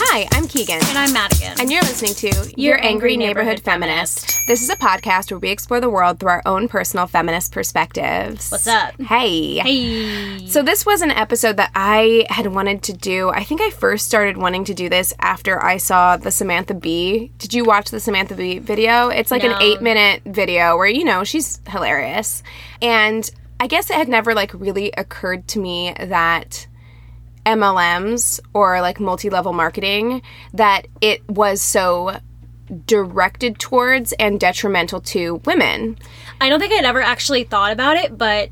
[0.00, 0.80] Hi, I'm Keegan.
[0.86, 1.54] And I'm Madigan.
[1.60, 4.20] And you're listening to Your, Angry, Angry Neighborhood, Neighborhood Feminist.
[4.20, 4.46] Feminist.
[4.46, 8.50] This is a podcast where we explore the world through our own personal feminist perspectives.
[8.50, 9.00] What's up?
[9.00, 9.58] Hey.
[9.58, 10.46] Hey.
[10.46, 13.28] So, this was an episode that I had wanted to do.
[13.30, 17.32] I think I first started wanting to do this after I saw the Samantha Bee.
[17.38, 19.08] Did you watch the Samantha Bee video?
[19.08, 19.54] It's like No.
[19.56, 22.42] an eight minute video where, you know, she's hilarious.
[22.80, 23.28] And
[23.60, 26.66] I guess it had never like really occurred to me that
[27.48, 30.20] MLMs or like multi level marketing
[30.52, 32.20] that it was so
[32.84, 35.96] directed towards and detrimental to women.
[36.42, 38.50] I don't think I'd ever actually thought about it, but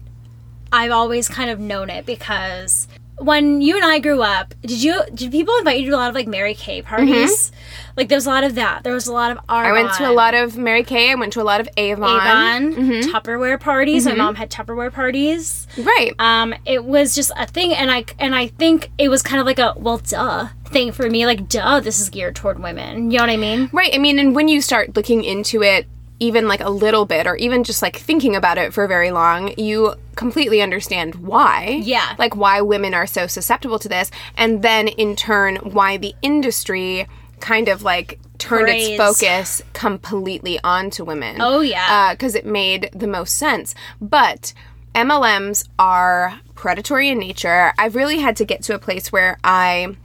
[0.72, 2.88] I've always kind of known it because
[3.18, 6.08] when you and I grew up, did you did people invite you to a lot
[6.08, 7.50] of like Mary Kay parties?
[7.96, 8.84] Like there was a lot of that.
[8.84, 9.66] There was a lot of Arbonne, Mm-hmm.
[9.66, 12.04] I went to a lot of Mary Kay, I went to a lot of Avon.
[12.20, 13.10] Avon, Mm-hmm.
[13.14, 14.04] Tupperware parties.
[14.04, 15.66] My mom had Tupperware parties.
[15.78, 16.12] Right.
[16.18, 19.46] Um, it was just a thing, and I and I think it was kind of
[19.46, 21.24] like a well, duh thing for me.
[21.26, 23.10] Like, duh, this is geared toward women.
[23.10, 23.70] You know what I mean?
[23.72, 23.94] Right.
[23.94, 25.86] I mean, and when you start looking into it
[26.18, 29.52] even like a little bit or even just like thinking about it for very long,
[29.58, 31.80] you completely understand why.
[31.82, 32.14] Yeah.
[32.18, 37.06] Like why women are so susceptible to this and then in turn why the industry
[37.40, 38.88] kind of like turned Praise.
[38.88, 41.36] its focus completely onto women.
[41.40, 41.86] Oh, yeah.
[42.10, 43.74] Uh, because it made the most sense.
[44.00, 44.54] But
[44.94, 47.74] MLMs are predatory in nature.
[47.78, 49.96] I've really had to get to a place where I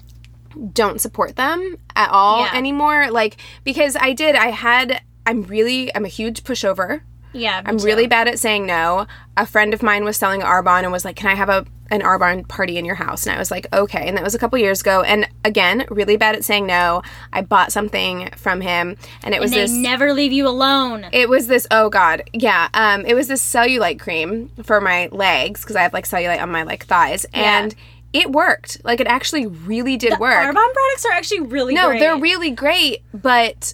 [0.73, 2.53] don't support them at all Yeah.
[2.53, 3.09] anymore.
[3.11, 5.01] Like because I did, I had.
[5.25, 5.93] I'm really.
[5.95, 7.01] I'm a huge pushover.
[7.33, 7.85] Yeah, I'm too.
[7.85, 9.07] really bad at saying no.
[9.37, 12.01] A friend of mine was selling Arbonne and was like, "Can I have a an
[12.01, 14.59] Arbonne party in your house?" And I was like, "Okay." And that was a couple
[14.59, 15.01] years ago.
[15.01, 17.01] And again, really bad at saying no.
[17.31, 19.71] I bought something from him, and it was And this.
[19.71, 21.05] never leave you alone.
[21.13, 21.65] It was this.
[21.71, 22.67] Oh God, yeah.
[22.73, 26.51] Um, it was this cellulite cream for my legs because I have like cellulite on
[26.51, 27.73] my like thighs, and
[28.11, 28.81] it worked.
[28.83, 30.33] Like it actually really did work.
[30.35, 31.99] Arbonne products are actually really No, great.
[32.01, 33.73] they're really great, but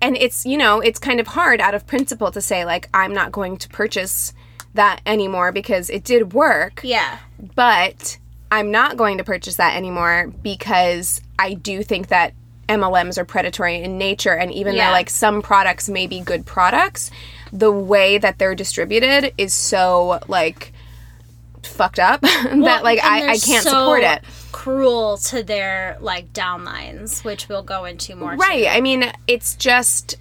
[0.00, 3.12] and it's you know it's kind of hard out of principle to say like I'm
[3.12, 4.32] not going to purchase
[4.74, 7.18] that anymore because it did work, yeah.
[7.56, 8.18] but
[8.50, 12.32] I'm not going to purchase that anymore because I do think that
[12.68, 14.88] MLMs are predatory in nature and even Yeah.
[14.88, 17.10] though like some products may be good products,
[17.52, 20.72] the way that they're distributed is so like
[21.62, 24.22] fucked up that like I, I can't so support it.
[24.52, 28.34] Cruel to their like downlines, which we'll go into more.
[28.34, 28.66] Right.
[28.68, 30.16] I mean, it's just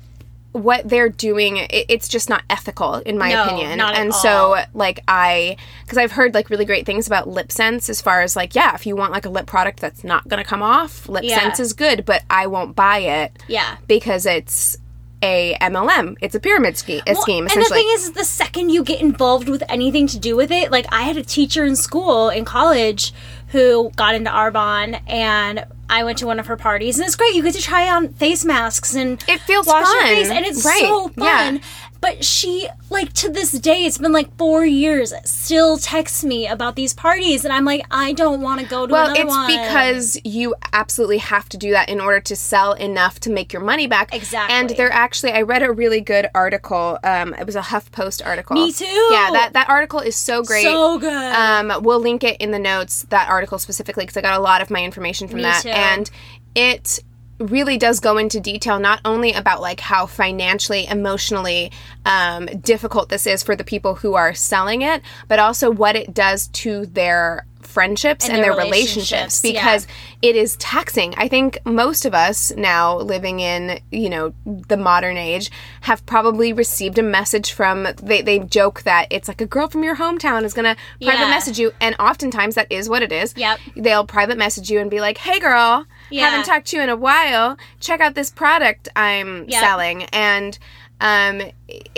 [0.54, 1.58] what they're doing.
[1.58, 3.78] It, it's just not ethical, in my No, opinion.
[3.78, 7.52] not at and so, like, I, because I've heard like really great things about lip
[7.52, 10.28] sense as far as like, yeah, if you want like a lip product that's not
[10.28, 11.40] going to come off, lip Yeah.
[11.40, 13.78] sense is good, but I won't buy it Yeah.
[13.88, 14.78] because it's
[15.22, 16.16] a MLM.
[16.22, 19.50] It's a pyramid sch- a scheme, and the thing is, the second you get involved
[19.50, 23.14] with anything to do with it, like I had a teacher in school in college
[23.48, 27.34] who got into Arbonne, and I went to one of her parties, and it's great.
[27.34, 30.08] You get to try on face masks and It feels wash your fun.
[30.16, 31.58] face, and it's Right, so yeah.
[32.00, 36.76] But she, like to this day, it's been like four years, still texts me about
[36.76, 39.48] these parties, and I'm like, I don't want to go to well, another it's one.
[39.48, 43.62] because you absolutely have to do that in order to sell enough to make your
[43.62, 44.14] money back.
[44.14, 44.56] Exactly.
[44.56, 47.00] And they're actually, I read a really good article.
[47.04, 48.56] Um, it was a HuffPost article.
[48.56, 48.86] Me too.
[48.86, 50.64] Yeah, that that article is so great.
[50.64, 51.36] so good.
[51.36, 54.62] Um, we'll link it in the notes that article specifically because I got a lot
[54.62, 55.70] of my information from Me that, too.
[55.70, 56.10] and
[56.56, 57.04] it
[57.40, 61.72] really does go into detail not only about like how financially emotionally
[62.06, 66.14] um, difficult this is for the people who are selling it but also what it
[66.14, 67.46] does to their
[67.78, 69.52] friendships and, And their their relationships relationships, yeah.
[69.52, 69.88] because
[70.24, 75.16] it is taxing i think most of us now living in you know the modern
[75.18, 75.52] age
[75.82, 79.84] have probably received a message from they, they joke that it's like a girl from
[79.84, 81.30] your hometown is gonna private Yeah.
[81.38, 83.60] message you and oftentimes that is what it is Yep.
[83.76, 86.30] they'll private message you and be like hey girl Yeah.
[86.30, 89.60] haven't talked to you in a while check out this product i'm Yep.
[89.62, 90.58] selling and
[91.00, 91.36] um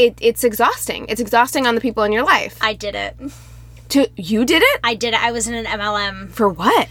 [0.06, 3.16] it, it's exhausting it's exhausting on the people in your life I did it.
[3.90, 5.24] To you did it I did it.
[5.24, 6.88] I was in an MLM for what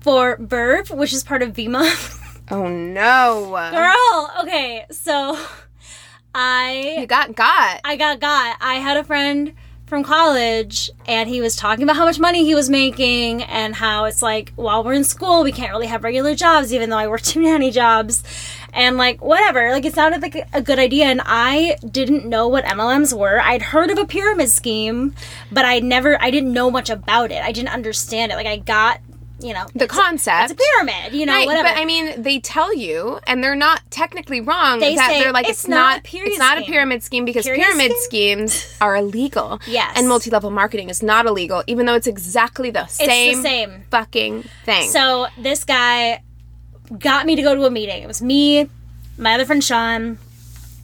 [0.00, 1.84] for Verve, which is part of Vemma.
[2.50, 5.38] oh no Girl, okay, so
[6.34, 8.56] I you got got I got got.
[8.60, 9.54] I had a friend
[9.86, 14.04] from college and he was talking about how much money he was making and how
[14.04, 17.06] it's like while we're in school we can't really have regular jobs even though I
[17.06, 18.22] work two nanny jobs.
[18.72, 19.70] And like whatever.
[19.70, 23.40] Like it sounded like a good idea and I didn't know what MLMs were.
[23.40, 25.14] I'd heard of a pyramid scheme
[25.52, 27.42] but I never I didn't know much about it.
[27.42, 28.34] I didn't understand it.
[28.34, 29.00] Like I got
[29.38, 31.84] you know the it's a- concept it's a pyramid you know Right, whatever but I
[31.84, 34.78] mean, they tell you, and they're not technically wrong.
[34.80, 36.72] They that say they're like it's it's, not not, a pyramid it's not a scheme.
[36.72, 39.60] pyramid scheme because Pyramid pyramid, schemes are illegal.
[39.66, 39.92] Yes.
[39.98, 43.84] and multi-level marketing is not illegal, even though it's exactly the same, same.
[43.90, 44.88] fucking thing.
[44.90, 46.22] So this guy
[46.98, 48.02] got me to go to a meeting.
[48.02, 48.68] It was me,
[49.18, 50.18] my other friend Sean,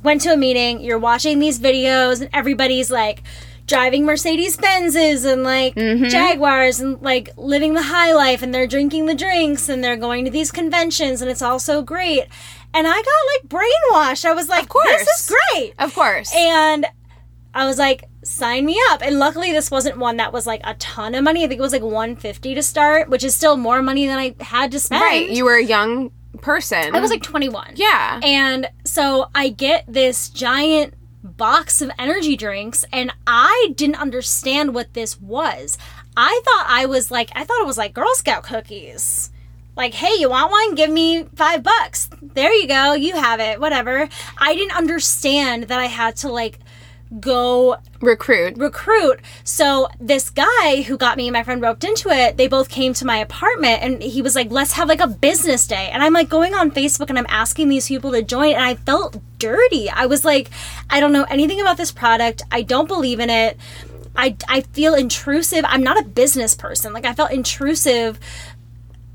[0.03, 0.81] went to a meeting.
[0.81, 3.23] You're watching these videos, and everybody's like
[3.67, 6.09] driving Mercedes Benzes and like mm-hmm.
[6.09, 10.25] Jaguars and like living the high life, and they're drinking the drinks and they're going
[10.25, 12.26] to these conventions, and it's all so great.
[12.75, 14.25] And I got like brainwashed.
[14.25, 14.87] I was like, course.
[14.87, 15.75] this is great.
[15.79, 16.87] of course, And
[17.55, 19.03] I was like, sign me up.
[19.03, 21.44] And luckily this wasn't one that was like a ton of money.
[21.44, 24.35] I think it was like 150 to start, which is still more money than I
[24.41, 25.03] had to spend.
[25.03, 25.29] right?
[25.29, 26.94] You were a young person.
[26.94, 27.75] I was like 21.
[27.76, 30.94] yeah, And so I get this giant
[31.43, 35.77] box of energy drinks and I didn't understand what this was.
[36.17, 39.33] I thought I was like I thought it was like Girl Scout cookies.
[39.75, 40.77] Like, hey, you want one?
[40.77, 42.09] Give me five bucks.
[42.23, 42.93] There you go.
[42.93, 43.59] You have it.
[43.59, 44.09] Whatever.
[44.39, 46.61] I didn't understand that I had to like
[47.20, 48.56] go recruit.
[48.56, 49.20] recruit.
[49.44, 52.94] So this guy who got me and my friend roped into it, they both came
[52.94, 55.91] to my apartment and he was like, let's have like a business day.
[55.93, 58.76] And I'm like going on Facebook and I'm asking these people to join and I
[58.76, 59.91] felt dirty.
[59.91, 60.50] I was like,
[60.91, 62.43] I don't know anything about this product.
[62.50, 63.58] I don't believe in it.
[64.15, 65.65] I, I feel intrusive.
[65.67, 66.93] I'm not a business person.
[66.93, 68.20] Like I felt intrusive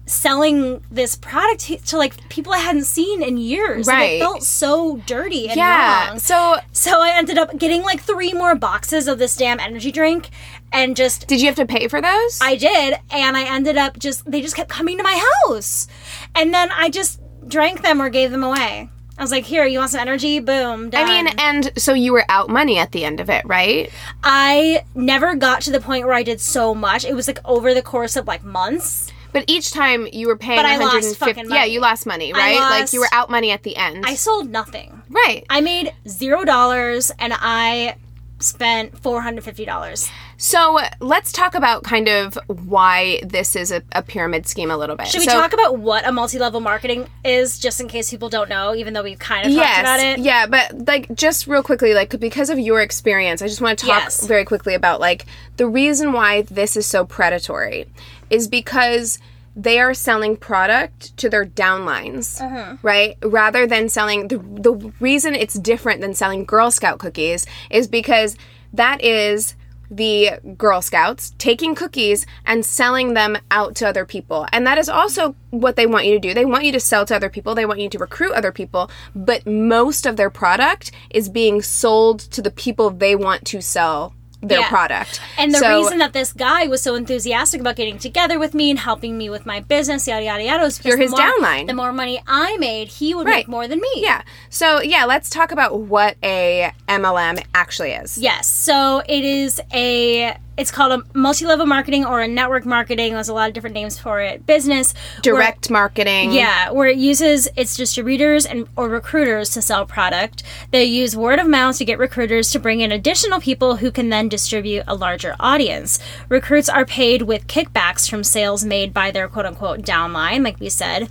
[0.08, 3.86] selling this product to, like people I hadn't seen in years.
[3.88, 4.14] Right.
[4.14, 6.08] it felt so dirty and Yeah.
[6.10, 6.20] wrong.
[6.20, 10.30] So, So I ended up getting like three more boxes of this damn energy drink
[10.72, 12.40] and just did you have to pay for those?
[12.42, 15.88] I did and I ended up just they just kept coming to my house.
[16.34, 18.90] And then I just drank them or gave them away.
[19.20, 20.40] I was like, "Here, you want some energy?
[20.40, 23.44] Boom, done." I mean, and so you were out money at the end of it,
[23.46, 23.90] right?
[24.24, 27.04] I never got to the point where I did so much.
[27.04, 29.12] It was like over the course of like months.
[29.38, 32.34] But each time you were paying But I lost 150 fucking Yeah, you lost money,
[32.34, 32.58] right?
[32.60, 34.04] like you were out money at the end.
[34.04, 35.00] I sold nothing.
[35.10, 35.46] right.
[35.48, 37.98] I made zero dollars and I
[38.40, 40.10] spent four hundred fifty dollars.
[40.40, 44.96] So let's talk about kind of why this is a, a pyramid scheme a little
[44.96, 45.08] bit.
[45.08, 48.48] Should we so, talk about what a multi-level marketing is, just in case people don't
[48.48, 48.76] know?
[48.76, 50.20] Even though we've kind of talked about it.
[50.20, 53.86] yeah, but like just real quickly, like because of your experience, I just want to
[53.88, 54.26] talk Yes.
[54.28, 55.26] very quickly about like
[55.58, 57.88] the reason why this is so predatory
[58.30, 59.20] is because
[59.56, 62.78] they are selling product to their downlines, Uh-huh.
[62.84, 63.18] right?
[63.24, 68.36] Rather than selling the the reason it's different than selling Girl Scout cookies is because
[68.74, 69.56] that is
[69.90, 74.46] the Girl Scouts taking cookies and selling them out to other people.
[74.52, 76.34] And that is also what they want you to do.
[76.34, 78.92] They want you to sell to other people, they want you to recruit other people,
[79.16, 84.14] but most of their product is being sold to the people they want to sell
[84.42, 84.70] their Yeah.
[84.70, 85.20] product.
[85.38, 88.70] And the So- reason that this guy was so enthusiastic about getting together with me
[88.70, 91.20] and helping me with my business, yada yada yada, was because You're the his more,
[91.22, 91.68] downline.
[91.68, 93.38] The more money I made, he would Right.
[93.38, 93.90] make more than me.
[93.96, 94.22] Yeah.
[94.50, 98.18] So, yeah, let's talk about what a MLM actually is.
[98.18, 98.48] Yes.
[98.48, 100.38] So it is a.
[100.58, 103.14] It's called a multi-level marketing or a network marketing.
[103.14, 104.46] There's a lot of different names for it.
[104.46, 106.32] Business where- Direct marketing.
[106.32, 110.42] Yeah, where it uses its distributors and or recruiters to sell product.
[110.72, 114.10] They use word of mouth to get recruiters to bring in additional people who can
[114.10, 116.00] then distribute a larger audience.
[116.28, 120.70] Recruits are paid with kickbacks from sales made by their quote unquote downline, like we
[120.70, 121.08] said.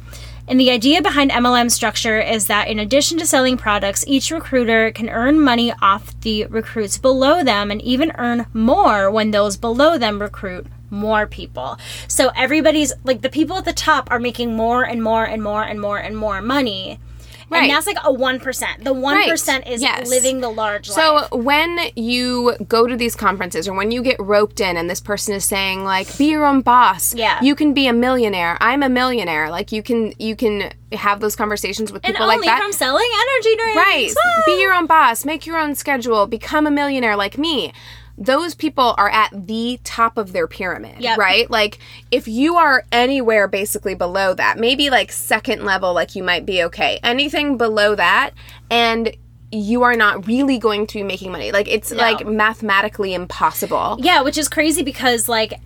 [0.48, 4.92] And the idea behind MLM structure is that in addition to selling products, each recruiter
[4.92, 9.98] can earn money off the recruits below them and even earn more when those below
[9.98, 11.78] them recruit more people.
[12.06, 15.64] So everybody's like the people at the top are making more and more and more
[15.64, 17.00] and more and more money.
[17.48, 17.62] Right.
[17.62, 18.82] And that's like a 1%.
[18.82, 20.08] The 1% is Yes.
[20.08, 21.30] living the large So life.
[21.32, 25.32] when you go to these conferences or when you get roped in and this person
[25.32, 27.40] is saying like be your own boss, Yeah.
[27.42, 28.58] you can be a millionaire.
[28.60, 29.48] I'm a millionaire.
[29.48, 32.60] Like you can you can have those conversations with people only like that.
[32.62, 33.76] from selling energy drinks.
[33.76, 34.08] Right.
[34.46, 34.54] Woo!
[34.56, 37.72] Be your own boss, make your own schedule, become a millionaire like me.
[38.18, 41.18] Those people are at the top of their pyramid, Yep.
[41.18, 41.50] right?
[41.50, 41.78] Like
[42.10, 46.62] if you are anywhere basically below that, maybe like second level like you might be
[46.64, 46.98] okay.
[47.02, 48.30] Anything below that
[48.70, 49.14] and
[49.52, 51.52] you are not really going to be making money.
[51.52, 53.98] Like it's like mathematically impossible.
[54.00, 55.60] Yeah, which is crazy because like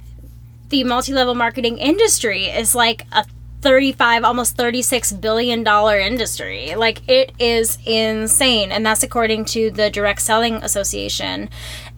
[0.68, 3.24] the multi-level marketing industry is like a
[3.60, 6.74] 35 almost 36 billion dollar industry.
[6.74, 11.48] Like it is insane and that's according to the Direct Selling Association.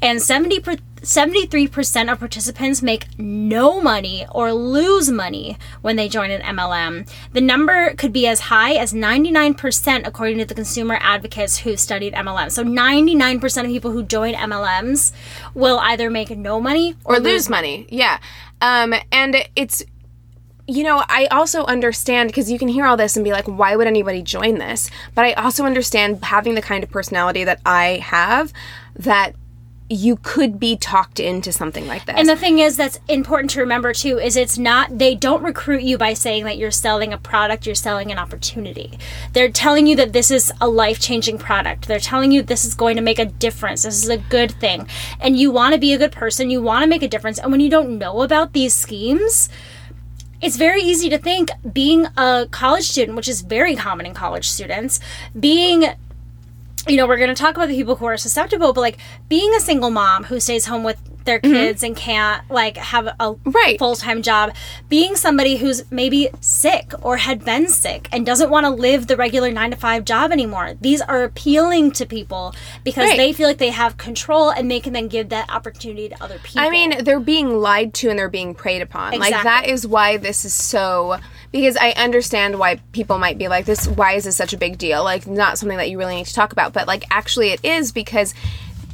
[0.00, 6.30] And 70 per, 73% of participants make no money or lose money when they join
[6.30, 7.08] an MLM.
[7.32, 12.14] The number could be as high as 99% according to the consumer advocates who studied
[12.14, 12.52] MLM.
[12.52, 15.12] So 99% of people who join MLMs
[15.54, 17.86] will either make no money or lose money.
[17.90, 18.18] Yeah.
[18.60, 19.82] Um, and it's,
[20.72, 23.76] you know, I also understand because you can hear all this and be like, why
[23.76, 24.90] would anybody join this?
[25.14, 28.52] But I also understand having the kind of personality that I have
[28.96, 29.34] that
[29.90, 32.14] you could be talked into something like this.
[32.16, 35.82] And the thing is that's important to remember too is it's not they don't recruit
[35.82, 38.98] you by saying that you're selling a product, you're selling an opportunity.
[39.34, 41.88] They're telling you that this is a life-changing product.
[41.88, 43.82] They're telling you this is going to make a difference.
[43.82, 44.88] This is a good thing.
[45.20, 47.38] And you want to be a good person, you want to make a difference.
[47.38, 49.50] And when you don't know about these schemes,
[50.42, 54.50] it's very easy to think being a college student, which is very common in college
[54.50, 55.00] students,
[55.38, 55.84] being
[56.88, 59.54] you know, we're going to talk about the people who are susceptible, but like being
[59.54, 63.50] a single mom who stays home with their kids and can't like have a Mm-hmm.
[63.50, 63.78] Right.
[63.78, 64.54] full-time job
[64.88, 69.16] being somebody who's maybe sick or had been sick and doesn't want to live the
[69.16, 73.16] regular 9 to 5 job anymore these are appealing to people because Right.
[73.16, 76.38] they feel like they have control and they can then give that opportunity to other
[76.42, 79.18] people I mean, they're being lied to and they're being preyed upon.
[79.18, 81.18] Like that is why this is so
[81.52, 84.78] because I understand why people might be like this why is this such a big
[84.78, 85.04] deal?
[85.04, 87.92] Like not something that you really need to talk about, but like actually it is
[87.92, 88.34] because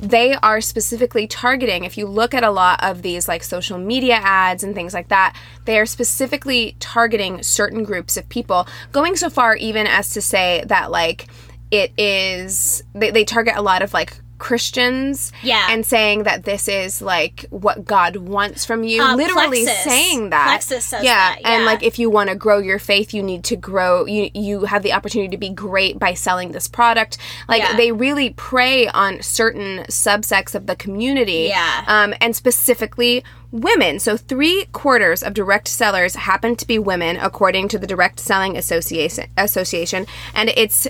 [0.00, 4.14] they are specifically targeting if you look at a lot of these like social media
[4.14, 8.66] ads and things like that they are specifically targeting certain groups of people.
[8.92, 11.26] Going so far even as to say that like
[11.70, 15.66] it is they, they target a lot of like Christians Yeah.
[15.70, 19.02] and saying that this is like what God wants from you.
[19.02, 19.84] Uh, Literally Plexus.
[19.84, 20.64] saying that.
[20.92, 21.00] Yeah.
[21.02, 24.30] that, And like if you want to grow your faith, you need to grow you
[24.34, 27.18] you have the opportunity to be great by selling this product.
[27.48, 27.76] Like Yeah.
[27.76, 31.48] they really prey on certain subsects of the community.
[31.48, 31.84] Yeah.
[31.86, 33.98] Um and specifically women.
[33.98, 38.56] So three quarters of direct sellers happen to be women, according to the Direct Selling
[38.58, 40.06] Association Association.
[40.34, 40.86] And it's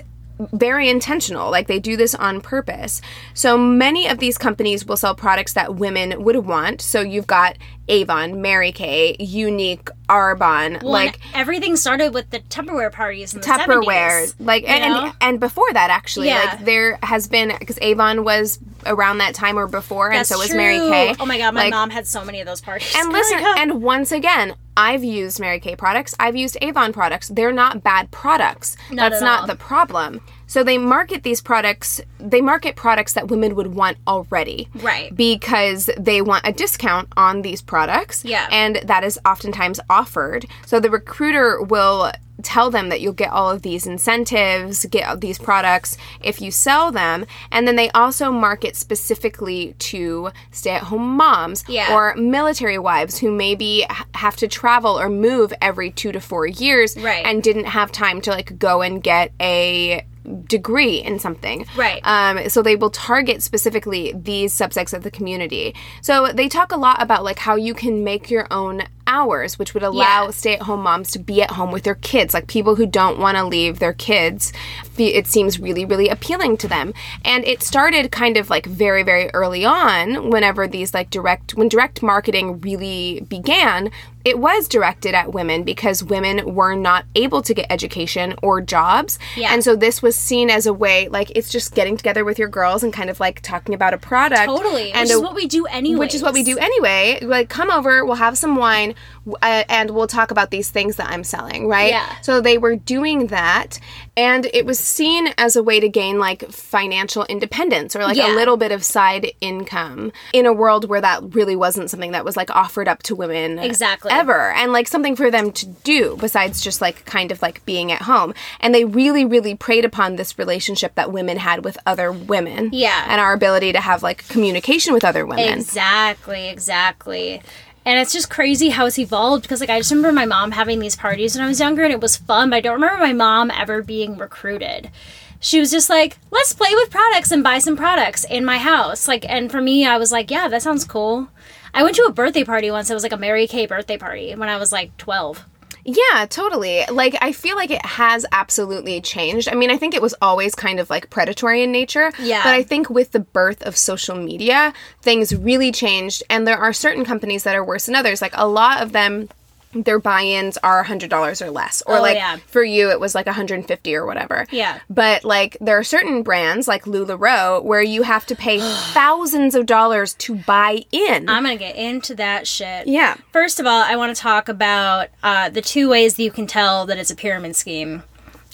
[0.53, 1.51] very intentional.
[1.51, 3.01] Like they do this on purpose.
[3.33, 6.81] So many of these companies will sell products that women would want.
[6.81, 7.57] So you've got
[7.89, 13.47] Avon, Mary Kay, Younique, Arbonne, Well, like everything started with the Tupperware parties in the
[13.47, 16.43] Tupperware, 70s, like and, and and before that actually, Yeah.
[16.51, 20.37] like there has been because Avon was around that time or before, and That's so
[20.37, 20.57] was true.
[20.57, 21.15] Mary Kay.
[21.19, 22.93] Oh my god, my Like, mom had so many of those parties.
[22.95, 26.15] And listen, and once again, I've used Mary Kay products.
[26.19, 27.27] I've used Avon products.
[27.27, 28.77] They're not bad products.
[28.89, 29.47] Not That's at not all.
[29.47, 30.21] the problem.
[30.47, 31.99] So they market these products.
[32.19, 35.13] They market products that women would want already, Right.
[35.15, 38.23] Because they want a discount on these products.
[38.25, 38.47] Yeah.
[38.51, 40.45] and that is oftentimes offered.
[40.65, 42.11] So the recruiter will
[42.43, 46.91] tell them that you'll get all of these incentives, get these products if you sell
[46.91, 51.93] them, and then they also market specifically to stay-at-home moms Yeah.
[51.93, 56.95] or military wives who maybe have to travel or move every 2 to 4 years
[56.97, 57.25] Right.
[57.25, 60.03] and didn't have time to like go and get a
[60.45, 61.65] degree in something.
[61.75, 62.01] Right.
[62.03, 65.75] Um, so they will target specifically these subsects of the community.
[66.01, 69.73] So they talk a lot about like how you can make your own hours, which
[69.73, 70.29] would allow Yeah.
[70.31, 73.43] stay-at-home moms to be at home with their kids, like people who don't want to
[73.43, 74.53] leave their kids.
[74.97, 76.93] It seems really, really appealing to them.
[77.25, 80.29] And it started kind of like very, very early on.
[80.29, 83.89] Whenever these like direct, when direct marketing really began,
[84.25, 89.17] it was directed at women because women were not able to get education or jobs.
[89.37, 89.53] Yeah.
[89.53, 92.49] And so this was seen as a way, like it's just getting together with your
[92.49, 94.45] girls and kind of like talking about a product.
[94.45, 95.99] totally, And which is a- what we do anyway.
[95.99, 97.19] which is what we do anyway.
[97.21, 98.93] Like, come over, we'll have some wine,
[99.41, 101.91] uh, and we'll talk about these things that I'm selling, right?
[101.91, 102.15] Yeah.
[102.21, 103.79] So they were doing that,
[104.19, 108.33] And it was seen as a way to gain like financial independence or like Yeah.
[108.33, 112.25] a little bit of side income in a world where that really wasn't something that
[112.25, 114.11] was like offered up to women Exactly.
[114.11, 117.93] ever and like something for them to do besides just like kind of like being
[117.93, 118.33] at home.
[118.59, 122.71] And they really, really preyed upon this relationship that women had with other women.
[122.73, 123.05] Yeah.
[123.07, 125.47] And our ability to have like communication with other women.
[125.59, 127.41] Exactly, exactly.
[127.85, 130.79] And it's just crazy how it's evolved because, like, I just remember my mom having
[130.79, 133.13] these parties when I was younger and it was fun, but I don't remember my
[133.13, 134.91] mom ever being recruited.
[135.39, 139.07] She was just like, let's play with products and buy some products in my house.
[139.07, 141.29] Like, and for me, I was like, yeah, that sounds cool.
[141.73, 142.89] I went to a birthday party once.
[142.89, 145.45] It was like a Mary Kay birthday party when I was like 12.
[145.91, 146.83] Yeah, totally.
[146.91, 149.49] Like, I feel like it has absolutely changed.
[149.49, 152.11] I mean, I think it was always kind of like predatory in nature.
[152.19, 152.43] Yeah.
[152.43, 156.21] But I think with the birth of social media, things really changed.
[156.29, 158.21] And there are certain companies that are worse than others.
[158.21, 159.29] Like, a lot of them.
[159.73, 162.37] Their buy-ins are hundred dollars or less, or Oh, like yeah.
[162.47, 164.47] for you it was like 150 or whatever.
[164.51, 164.79] Yeah.
[164.89, 168.59] But like there are certain brands like Lularoe where you have to pay
[168.93, 171.29] thousands of dollars to buy in.
[171.29, 172.87] I'm going to get into that shit.
[172.87, 173.17] yeah.
[173.31, 176.47] First of all, I want to talk about uh, the two ways that you can
[176.47, 178.03] tell that it's a pyramid scheme,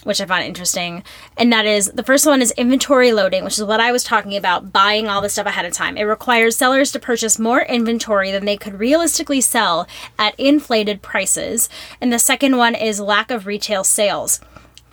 [0.06, 1.02] which I found interesting.
[1.36, 4.36] And that is the first one is inventory loading, which is what I was talking
[4.36, 5.96] about, buying all the stuff ahead of time.
[5.96, 9.86] It requires sellers to purchase more inventory than they could realistically sell
[10.18, 11.68] at inflated prices.
[12.00, 14.40] And the second one is lack of retail sales.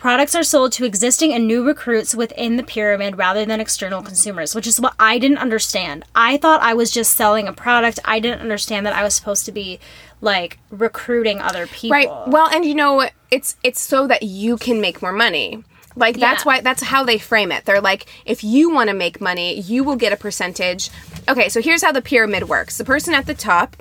[0.04, 4.54] Products are sold to existing and new recruits within the pyramid rather than external consumers,
[4.54, 6.04] which is what I didn't understand.
[6.14, 7.98] I thought I was just selling a product.
[8.04, 9.80] I didn't understand that I was supposed to be
[10.24, 11.94] like recruiting other people.
[11.94, 12.08] Right.
[12.26, 15.62] Well, and you know, it's it's so that you can make more money.
[15.96, 16.48] Like that's Yeah.
[16.48, 17.64] why that's how they frame it.
[17.66, 20.90] They're like, if you want to make money, you will get a percentage.
[21.28, 22.78] Okay, so here's how the pyramid works.
[22.78, 23.76] The person at the top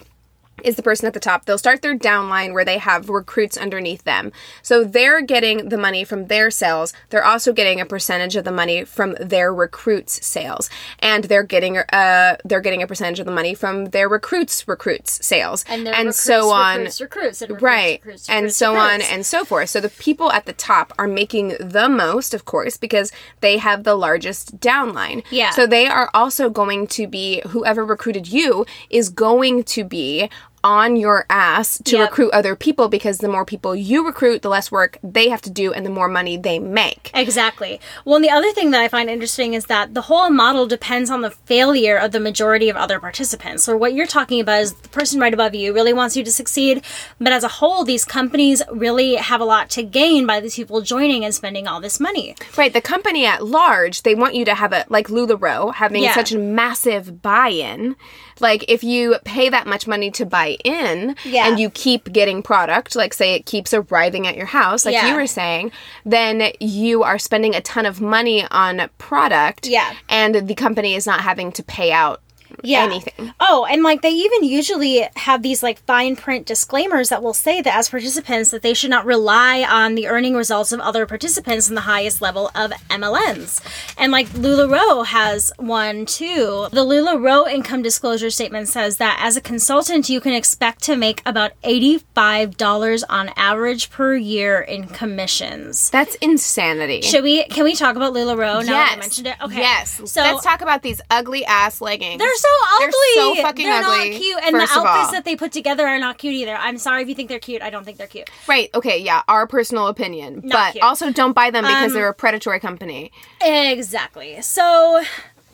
[0.64, 1.46] is the person at the top.
[1.46, 4.32] They'll start their downline where they have recruits underneath them.
[4.62, 6.94] So they're getting the money from their sales.
[7.10, 10.70] They're also getting a percentage of the money from their recruits' sales,
[11.00, 15.26] and they're getting uh they're getting a percentage of the money from their recruits' recruits'
[15.26, 19.02] sales, and, then recruits, so on recruits, recruits, and recruits, right recruits, and so on
[19.02, 22.78] and so forth so the people at the top are making the most of course
[22.78, 25.52] because they have the largest downline Yeah.
[25.52, 30.30] so they are also going to be whoever recruited you is going to be
[30.64, 32.10] on your ass to Yep.
[32.10, 35.50] recruit other people because the more people you recruit the less work they have to
[35.50, 37.80] do and the more money they make Exactly.
[38.06, 41.10] Well, and the other thing that I find interesting is that the whole model depends
[41.10, 43.64] on the failure of the majority of other participants.
[43.64, 46.32] So, what you're talking about is the person right above you really wants you to
[46.32, 46.84] succeed,
[47.20, 50.82] but as a whole, these companies really have a lot to gain by these people
[50.82, 52.36] joining and spending all this money.
[52.58, 56.14] Right, the company at large, they want you to have a like LuLaRoe having Yeah.
[56.16, 57.96] such a massive buy-in.
[58.40, 61.48] Like if you pay that much money to buy in Yeah.
[61.48, 65.10] and you keep getting product, like say it keeps arriving at your house, like Yeah.
[65.10, 65.72] you were saying,
[66.06, 69.92] then you are spending a ton of money on product Yeah.
[70.10, 72.22] and the company is not having to pay out
[72.64, 73.34] anything.
[73.40, 77.62] Oh, and like they even usually have these like fine print disclaimers that will say
[77.62, 81.70] that as participants that they should not rely on the earning results of other participants
[81.70, 83.62] in the highest level of MLMs.
[83.98, 86.68] And like LuLaRoe has one too.
[86.72, 91.22] The LuLaRoe income disclosure statement says that as a consultant you can expect to make
[91.26, 95.90] about $85 on average per year in commissions.
[95.90, 97.02] That's insanity.
[97.02, 99.36] Should we can we talk about LuLaRoe now that I mentioned it?
[99.42, 99.60] Okay.
[99.60, 100.02] Yes.
[100.12, 102.20] So let's talk about these ugly ass leggings.
[102.20, 102.90] They're so ugly.
[103.16, 106.00] They're so fucking They're ugly, not cute, and the outfits that they put together are
[106.00, 106.56] not cute either.
[106.56, 107.62] I'm sorry if you think they're cute.
[107.62, 108.30] I don't think they're cute.
[108.48, 108.70] Right.
[108.74, 108.98] Okay.
[109.00, 109.24] Yeah.
[109.28, 110.84] Our personal opinion, but cute.
[110.84, 113.12] Um, also don't buy them because they're a predatory company.
[113.42, 114.42] Exactly.
[114.42, 115.04] So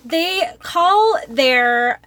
[0.05, 1.99] they call their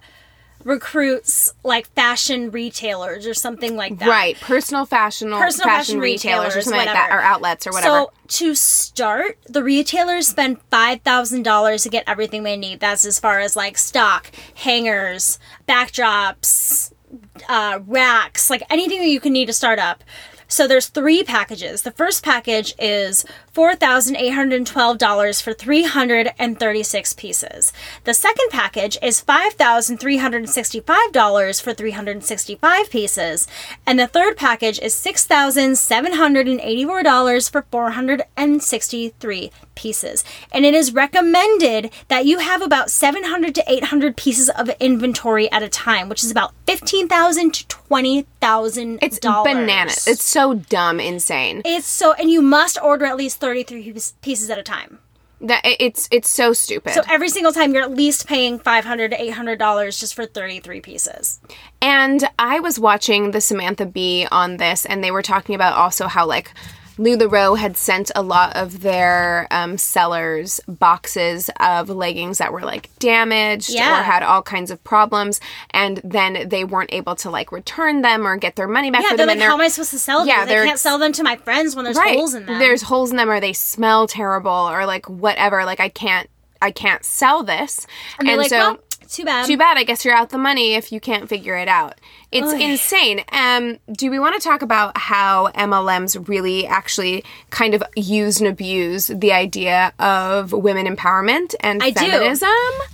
[0.63, 4.07] recruits like fashion retailers or something like that.
[4.07, 4.37] Right.
[4.39, 7.89] Personal fashion, Personal fashion, fashion retailers, or retailers, something like that, or outlets or whatever.
[7.89, 12.79] So to start, the retailers spend five thousand dollars to get everything they need.
[12.79, 16.93] That's as far as like stock, hangers, backdrops,
[17.47, 20.03] uh, racks, like anything that you can need to start up.
[20.47, 21.81] So there's three packages.
[21.81, 26.59] The first package is four thousand eight hundred and twelve dollars for three hundred and
[26.59, 27.71] thirty-six pieces.
[28.03, 32.25] The second package is five thousand three hundred and sixty-five dollars for three hundred and
[32.25, 33.47] sixty-five pieces,
[33.85, 38.23] and the third package is six thousand seven hundred and eighty-four dollars for four hundred
[38.35, 40.23] and sixty-three pieces.
[40.51, 44.69] And it is recommended that you have about seven hundred to eight hundred pieces of
[44.79, 48.99] inventory at a time, which is about fifteen thousand to twenty thousand.
[49.01, 50.07] it's bananas.
[50.07, 51.61] It's so dumb, insane.
[51.65, 54.99] It's so, and you must order at least 33 pieces at a time.
[55.41, 56.93] That it's it's so stupid.
[56.93, 60.79] So every single time you're at least paying 500 to 800 dollars just for 33
[60.79, 61.41] pieces.
[61.81, 66.07] And I was watching the Samantha Bee on this, and they were talking about also
[66.07, 66.53] how like
[66.97, 72.89] LuLaRoe had sent a lot of their um, sellers boxes of leggings that were like
[72.99, 73.99] damaged Yeah.
[73.99, 75.39] or had all kinds of problems,
[75.71, 79.09] and then they weren't able to like return them or get their money back Yeah,
[79.09, 79.37] for they're them.
[79.37, 80.27] like, and how am I supposed to sell them?
[80.27, 82.59] Yeah, I they're- can't sell them to my friends when there's holes in them.
[82.59, 85.65] There's holes in them, or they smell terrible, or like whatever.
[85.65, 86.29] Like I can't,
[86.61, 87.87] I can't sell this.
[88.19, 88.77] and they're like, so, well,
[89.09, 89.45] too bad.
[89.45, 89.77] too bad.
[89.77, 91.95] I guess you're out the money if you can't figure it out.
[92.33, 93.23] It's insane.
[93.31, 98.47] Um, do we want to talk about how MLMs really actually kind of use and
[98.47, 102.45] abuse the idea of women empowerment and I do.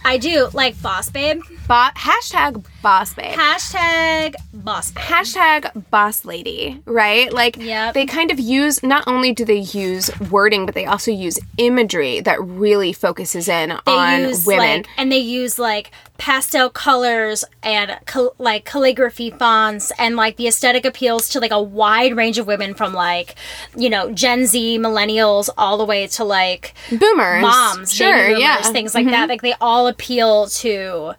[0.06, 1.42] I do like boss babe.
[1.68, 3.38] Bo- hashtag boss babe.
[3.38, 5.04] Hashtag boss babe.
[5.04, 7.32] hashtag boss lady, right?
[7.32, 7.94] Like Yep.
[7.94, 12.22] they kind of use not only do they use wording, but they also use imagery
[12.22, 14.80] that really focuses in they on use women.
[14.82, 20.48] like and they use like pastel colors and cal- like calligraphy fonts and like the
[20.48, 23.34] aesthetic appeals to like a wide range of women from like
[23.76, 28.58] you know Gen Z millennials all the way to like boomers, moms, sure, boomers, yeah,
[28.60, 28.74] Mm-hmm.
[28.74, 29.30] things like that.
[29.30, 31.14] Like they all appeal to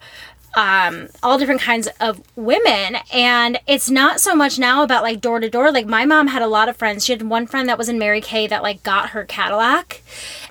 [0.55, 2.97] um all different kinds of women.
[3.13, 5.71] And it's not so much now about like door to door.
[5.71, 7.05] Like my mom had a lot of friends.
[7.05, 10.03] She had one friend that was in mary kay that like got her cadillac.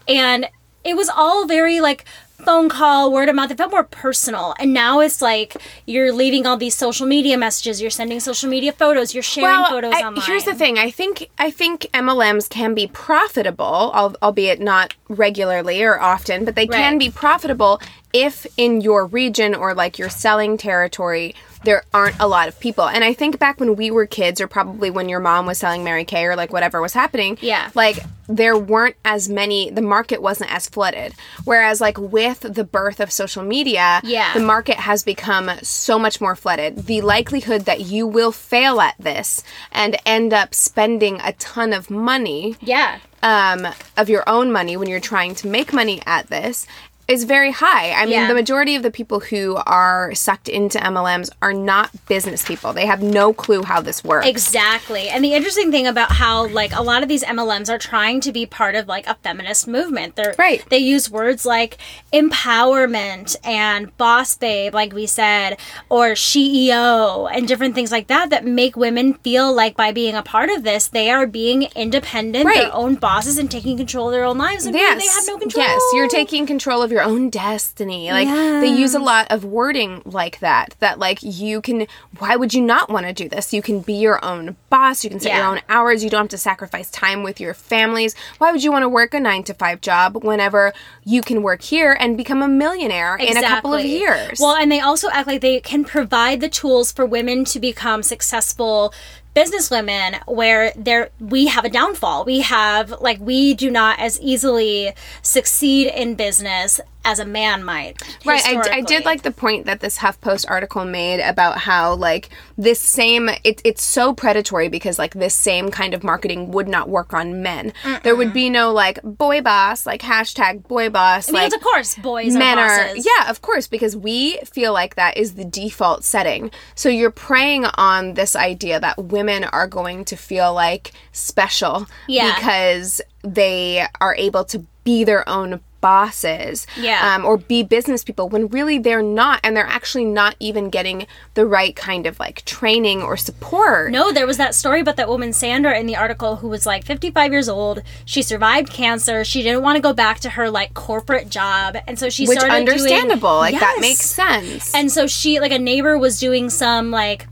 [0.09, 0.49] And
[0.83, 2.05] it was all very like
[2.45, 4.55] phone call word of mouth it felt more personal.
[4.59, 8.73] And now it's like you're leaving all these social media messages you're sending social media
[8.73, 10.25] photos you're sharing photos I- online.
[10.27, 10.79] Here's the thing.
[10.79, 16.67] I think I think MLMs can be profitable, albeit not regularly or often, but they
[16.67, 17.81] can be profitable
[18.13, 22.89] if in your region or like your selling territory there aren't a lot of people.
[22.89, 25.85] And I think back when we were kids, or probably when your mom was selling
[25.85, 27.71] Mary Kay or like whatever was happening, Yeah.
[27.75, 29.71] like there weren't as many.
[29.71, 31.13] The market wasn't as flooded.
[31.45, 34.33] Whereas like with the birth of social media, Yeah.
[34.35, 36.87] the market has become so much more flooded.
[36.87, 39.43] The likelihood that you will fail at this
[39.73, 43.67] and end up spending a ton of money, yeah um,
[43.99, 46.67] of your own money when you're trying to make money at this
[47.11, 47.91] is very high.
[47.93, 48.29] I mean, Yeah.
[48.29, 52.73] the majority of the people who are sucked into MLMs are not business people.
[52.73, 54.27] They have no clue how this works.
[54.27, 55.09] Exactly.
[55.09, 58.33] And the interesting thing about how like a lot of these MLMs are trying to
[58.33, 60.15] be part of like a feminist movement.
[60.17, 60.63] They're Right.
[60.71, 61.79] they use words like
[62.13, 68.45] empowerment and boss babe, like we said, or CEO and different things like that that
[68.45, 72.59] make women feel like by being a part of this, they are being independent, Right.
[72.63, 75.39] their own bosses and taking control of their own lives and really they have no
[75.39, 75.65] control.
[75.65, 78.11] Yes, you're taking control of your own destiny.
[78.11, 80.75] Like they use a lot of wording like that.
[80.81, 81.87] That like you can.
[82.19, 83.53] Why would you not want to do this?
[83.53, 85.05] You can be your own boss.
[85.05, 86.03] You can set your own hours.
[86.05, 88.15] You don't have to sacrifice time with your families.
[88.39, 90.73] Why would you want to work a nine to five job whenever
[91.05, 94.39] you can work here and become a millionaire in a couple of years?
[94.41, 98.03] Well, and they also act like they can provide the tools for women to become
[98.03, 98.93] successful
[99.41, 102.27] business women where there we have a downfall.
[102.27, 108.01] We have like we do not as easily succeed in business as a man might.
[108.25, 112.29] Right, I, I did like the point that this HuffPost article made about how like
[112.59, 116.89] this same it, it's so predatory because like this same kind of marketing would not
[116.89, 117.73] work on men.
[118.03, 121.95] There would be no like boy boss, like hashtag boy boss, like because of course
[121.97, 126.05] boys men are are yeah, of course, because we feel like that is the default
[126.05, 126.51] setting.
[126.75, 132.35] So you're preying on this idea that women are going to feel like special Yeah.
[132.35, 137.15] because they are able to be their own bosses Yeah.
[137.15, 141.07] um, or be business people when really they're not and they're actually not even getting
[141.35, 145.09] the right kind of like training or support No, there was that story about that
[145.09, 147.83] woman Sandra in the article who was like 55 years old.
[148.05, 149.25] She survived cancer.
[149.25, 152.39] She didn't want to go back to her like corporate job, and so she which
[152.39, 156.51] started doing- understandable like that makes sense And so she, like, a neighbor was doing
[156.51, 157.27] some, like,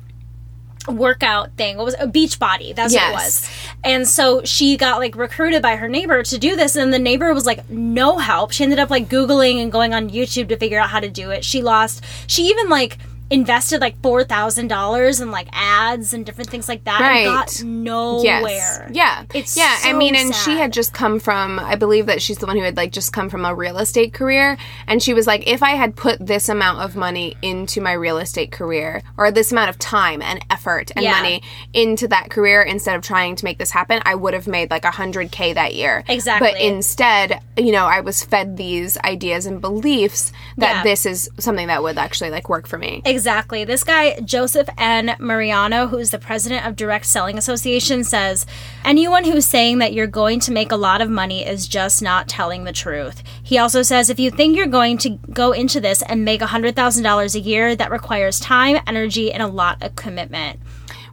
[0.89, 1.77] workout thing.
[1.77, 2.75] What was a Beachbody?
[2.75, 3.51] That's what it was.
[3.85, 7.33] And so she got like recruited by her neighbor to do this, and the neighbor
[7.35, 8.53] was like no help.
[8.53, 11.31] She ended up like googling and going on YouTube to figure out how to do
[11.31, 11.45] it.
[11.45, 12.05] She lost.
[12.27, 12.99] She even like
[13.31, 17.01] invested like four thousand dollars in like ads and different things like that.
[17.01, 17.27] Right.
[17.27, 18.23] And got nowhere.
[18.25, 18.91] Yes.
[18.93, 19.25] Yeah.
[19.35, 19.77] It's yeah.
[19.85, 21.59] I mean, and she had just come from.
[21.59, 24.13] I believe that she's the one who had like just come from a real estate
[24.15, 27.93] career, and she was like, if I had put this amount of money into my
[27.93, 31.13] real estate career, or this amount of time and effort and Yeah.
[31.13, 31.43] money
[31.75, 34.85] into that career, instead of trying to make this happen, I would have made like
[34.85, 36.03] a hundred k that year.
[36.09, 36.51] Exactly.
[36.53, 40.83] But instead, you know, I was fed these ideas and beliefs that Yeah.
[40.83, 43.03] this is something that would actually like work for me.
[43.05, 43.18] Exactly.
[43.65, 45.17] This guy, Joseph N.
[45.19, 48.47] Mariano, who's the president of Direct Selling Association, says
[48.85, 52.29] anyone who's saying that you're going to make a lot of money is just not
[52.29, 53.23] telling the truth.
[53.43, 57.35] He also says if you think you're going to go into this and make $100,000
[57.35, 60.61] a year, that requires time, energy, and a lot of commitment.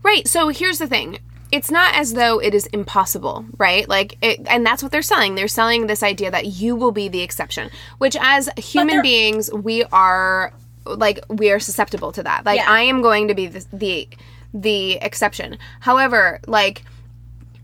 [0.03, 0.27] Right.
[0.27, 1.19] So here's the thing.
[1.51, 3.87] it's not as though it is impossible, right?
[3.87, 5.35] Like, it, and that's what they're selling.
[5.35, 9.83] They're selling this idea that you will be the exception, which as human beings, we
[9.85, 10.51] are
[10.85, 12.45] like we are susceptible to that.
[12.45, 12.71] Like, Yeah.
[12.71, 14.09] I am going to be the the,
[14.53, 15.57] the exception.
[15.81, 16.83] However, like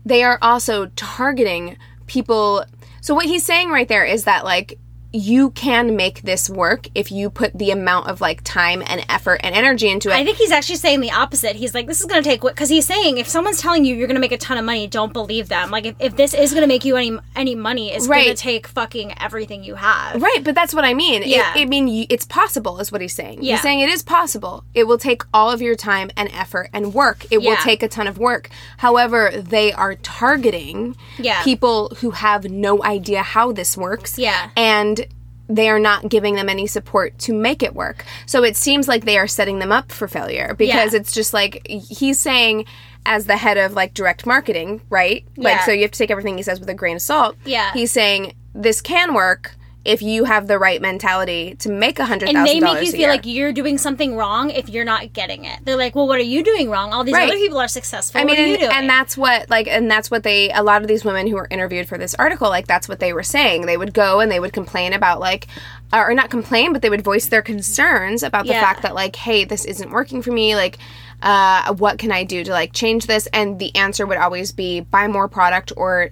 [0.04, 2.64] they are also targeting people.
[3.00, 4.78] So what he's saying right there is that like
[5.12, 9.40] you can make this work if you put the amount of like time and effort
[9.44, 10.14] and energy into it.
[10.14, 11.54] I think he's actually saying the opposite.
[11.56, 14.06] He's like, this is going to take, because he's saying if someone's telling you you're
[14.06, 15.70] going to make a ton of money, don't believe them.
[15.70, 18.36] Like, if, if this is going to make you any any money, it's going Right.
[18.36, 20.20] to take fucking everything you have.
[20.22, 21.22] Right, but that's what I mean.
[21.26, 21.52] Yeah.
[21.54, 23.42] I mean, it's possible, is what he's saying.
[23.42, 23.54] Yeah.
[23.54, 24.64] He's saying it is possible.
[24.74, 27.26] It will take all of your time and effort and work.
[27.30, 28.48] It will take a ton of work.
[28.78, 31.42] However, they are targeting Yeah.
[31.42, 34.18] people who have no idea how this works.
[34.18, 34.50] Yeah.
[34.56, 35.01] And
[35.48, 38.04] they are not giving them any support to make it work.
[38.26, 41.00] So it seems like they are setting them up for failure because Yeah.
[41.00, 42.64] it's just like he's saying
[43.04, 45.24] as the head of like direct marketing, right?
[45.36, 45.64] Like Yeah.
[45.64, 47.36] so you have to take everything he says with a grain of salt.
[47.44, 47.72] Yeah.
[47.72, 52.28] He's saying this can work if you have the right mentality to make a hundred
[52.28, 53.08] And they make you feel year.
[53.08, 55.58] like you're doing something wrong if you're not getting it.
[55.64, 56.92] They're like, well, what are you doing wrong?
[56.92, 57.28] All these Right.
[57.28, 58.20] other people are successful.
[58.20, 60.50] I mean, what are you and, and that's what like, and that's what they.
[60.52, 63.12] A lot of these women who were interviewed for this article, like, that's what they
[63.12, 63.66] were saying.
[63.66, 65.48] They would go and they would complain about like,
[65.92, 68.60] uh, or not complain, but they would voice their concerns about the Yeah.
[68.60, 70.54] fact that like, hey, this isn't working for me.
[70.54, 70.78] Like,
[71.22, 73.26] uh, what can I do to like change this?
[73.32, 76.10] And the answer would always be buy more product or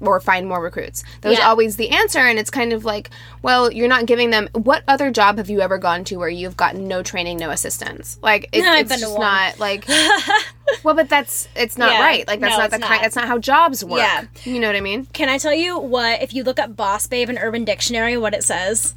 [0.00, 1.02] or find more recruits.
[1.22, 1.48] That was Yeah.
[1.48, 2.20] always the answer.
[2.20, 3.10] And it's kind of like,
[3.42, 4.48] well, you're not giving them.
[4.52, 8.18] What other job have you ever gone to where you've gotten no training, no assistance?
[8.22, 9.86] Like, it, I've it's just not like.
[10.84, 12.00] well, but that's it's not Yeah.
[12.00, 12.26] right.
[12.28, 12.98] Like that's No, not the it's kind.
[12.98, 13.02] not.
[13.02, 13.98] That's not how jobs work.
[14.00, 14.24] Yeah.
[14.44, 15.06] You know what I mean?
[15.12, 18.34] Can I tell you what, if you look up Boss Babe in Urban Dictionary, what
[18.34, 18.94] it says?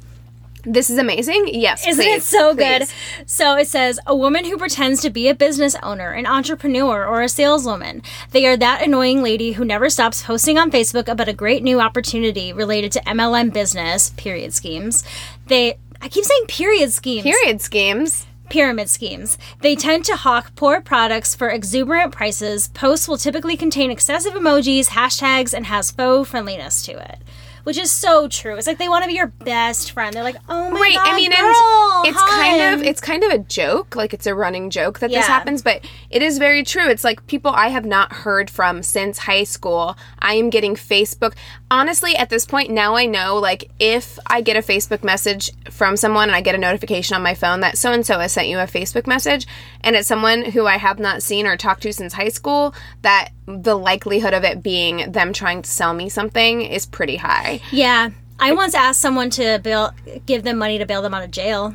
[0.64, 1.48] This is amazing.
[1.48, 2.86] Yes, Isn't please, it so good?
[3.26, 7.22] So it says a woman who pretends to be a business owner, an entrepreneur, or
[7.22, 8.02] a saleswoman.
[8.30, 11.80] They are that annoying lady who never stops posting on Facebook about a great new
[11.80, 15.04] opportunity related to MLM business, period schemes.
[15.46, 17.22] They I keep saying period schemes.
[17.22, 18.26] Period schemes.
[18.50, 19.38] Pyramid schemes.
[19.60, 22.68] They tend to hawk poor products for exuberant prices.
[22.68, 27.18] Posts will typically contain excessive emojis, hashtags, and has faux friendliness to it.
[27.64, 28.56] Which is so true.
[28.56, 30.12] It's like they want to be your best friend.
[30.14, 30.94] They're like, oh my Right.
[30.94, 33.94] god, I mean, girl, it's kind of it's kind of a joke.
[33.94, 36.88] Like it's a running joke that this happens, but it is very true.
[36.88, 39.96] It's like people I have not heard from since high school.
[40.18, 41.34] I am getting Facebook.
[41.70, 45.96] Honestly, at this point now, I know like if I get a Facebook message from
[45.96, 48.48] someone and I get a notification on my phone that so and so has sent
[48.48, 49.46] you a Facebook message,
[49.82, 53.30] and it's someone who I have not seen or talked to since high school, that
[53.46, 57.60] the likelihood of it being them trying to sell me something is pretty high.
[57.70, 58.10] Yeah.
[58.38, 59.92] I once asked someone to bail,
[60.26, 61.74] give them money to bail them out of jail.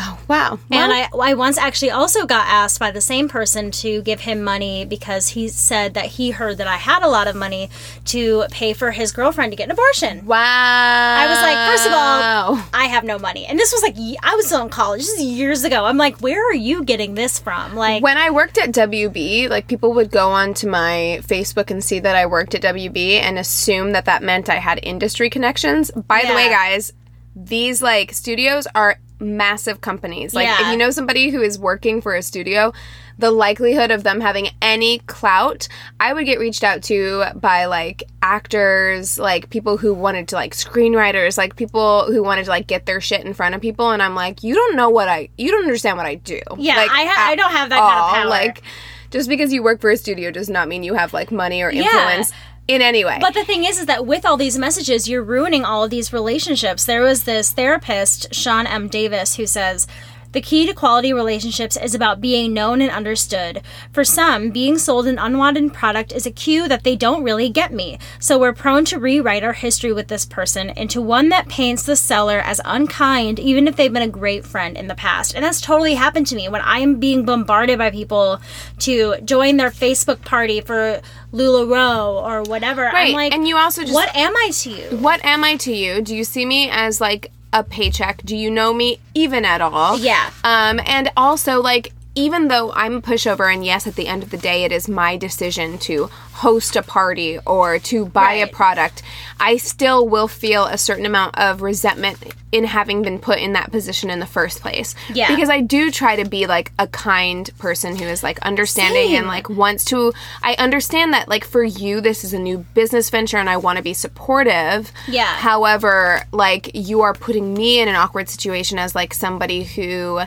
[0.00, 0.58] Oh wow!
[0.70, 4.44] And I, I once actually also got asked by the same person to give him
[4.44, 7.68] money because he said that he heard that I had a lot of money
[8.06, 10.24] to pay for his girlfriend to get an abortion.
[10.24, 10.36] wow!
[10.38, 13.46] I was like, first of all, I have no money.
[13.46, 15.00] And this was like, I was still in college.
[15.00, 15.84] This is years ago.
[15.84, 17.74] I'm like, where are you getting this from?
[17.74, 21.98] Like, when I worked at WB, like people would go onto my Facebook and see
[21.98, 25.90] that I worked at WB and assume that that meant I had industry connections.
[25.90, 26.92] By the way, guys,
[27.34, 30.34] these like studios are massive companies.
[30.34, 32.72] Like if you know somebody who is working for a studio,
[33.18, 35.66] the likelihood of them having any clout,
[35.98, 40.54] I would get reached out to by like actors, like people who wanted to like
[40.54, 44.02] screenwriters, like people who wanted to like get their shit in front of people and
[44.02, 46.40] I'm like, you don't know what I you don't understand what I do.
[46.56, 48.14] Yeah, like, I ha- I don't have that kind of all.
[48.14, 48.26] power.
[48.26, 48.62] Like
[49.10, 51.70] just because you work for a studio does not mean you have like money or
[51.70, 52.32] influence
[52.68, 53.18] in any way.
[53.20, 56.12] But the thing is, is that with all these messages, you're ruining all of these
[56.12, 56.84] relationships.
[56.84, 58.88] There was this therapist, Sean M.
[58.88, 59.86] Davis, who says,
[60.32, 63.62] the key to quality relationships is about being known and understood.
[63.92, 67.72] For some, being sold an unwanted product is a cue that they don't really get
[67.72, 67.98] me.
[68.18, 71.96] So we're prone to rewrite our history with this person into one that paints the
[71.96, 75.34] seller as unkind, even if they've been a great friend in the past.
[75.34, 78.40] And that's totally happened to me when I am being bombarded by people
[78.80, 81.00] to join their Facebook party for
[81.32, 82.82] LuLaRoe or whatever.
[82.82, 84.96] Right, I'm like, and you also just- what am I to you?
[84.98, 86.02] what am I to you?
[86.02, 88.22] Do you see me as like a paycheck?
[88.24, 89.98] Do you know me even at all?
[89.98, 90.30] Yeah.
[90.44, 94.30] Um, and also like even though I'm a pushover, and yes, at the end of
[94.30, 99.02] the day, it is my decision to host a party or to buy a product,
[99.38, 102.18] I still will feel a certain amount of resentment
[102.50, 104.96] in having been put in that position in the first place.
[105.12, 105.28] Yeah.
[105.28, 109.28] Because I do try to be like a kind person who is like understanding and
[109.28, 110.12] like wants to.
[110.42, 113.76] I understand that like for you, this is a new business venture and I want
[113.76, 114.90] to be supportive.
[115.06, 115.36] Yeah.
[115.36, 120.20] However, like you are putting me in an awkward situation as like somebody who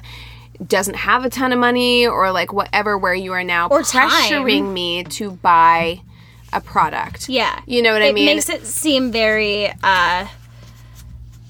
[0.67, 4.09] doesn't have a ton of money or like whatever where you are now Or time.
[4.09, 6.01] pressuring me to buy
[6.53, 7.29] a product.
[7.29, 7.61] Yeah.
[7.65, 8.27] You know what I mean?
[8.27, 10.27] it makes it seem very uh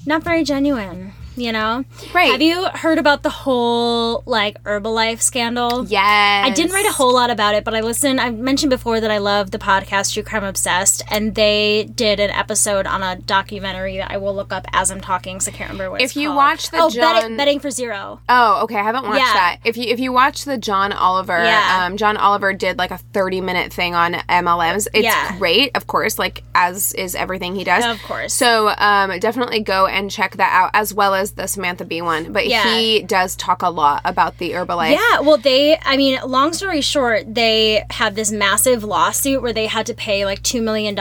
[0.06, 1.84] not very genuine, you know?
[2.14, 2.32] Right.
[2.32, 5.86] Have you heard about the whole like Herbalife scandal?
[5.88, 6.02] Yes.
[6.48, 8.20] I didn't write a whole lot about it, but I listened.
[8.20, 12.30] I mentioned before that I love the podcast True Crime Obsessed, and they did an
[12.32, 15.72] episode on a documentary that I will look up as I'm talking, so I can't
[15.72, 16.38] remember what If you called.
[16.38, 18.20] watch the oh, John- betting, betting for zero.
[18.30, 18.76] Oh, okay.
[18.78, 19.34] I haven't watched Yeah.
[19.34, 19.58] that.
[19.64, 21.84] If you if you watch the John Oliver, Yeah.
[21.86, 24.88] um, John Oliver did like a thirty minute thing on MLMs.
[24.94, 25.38] It's Yeah.
[25.38, 27.86] great, of course, like as is everything he does.
[27.86, 28.34] Of course.
[28.34, 32.34] So um, definitely go and check that out, as well as the Samantha Bee one.
[32.34, 32.64] But Yeah.
[32.76, 34.92] he does talk a lot about the Herbalife.
[34.94, 39.68] Yeah, well, they, I mean, long story short, they had this massive lawsuit where they
[39.68, 40.96] had to pay like $2 million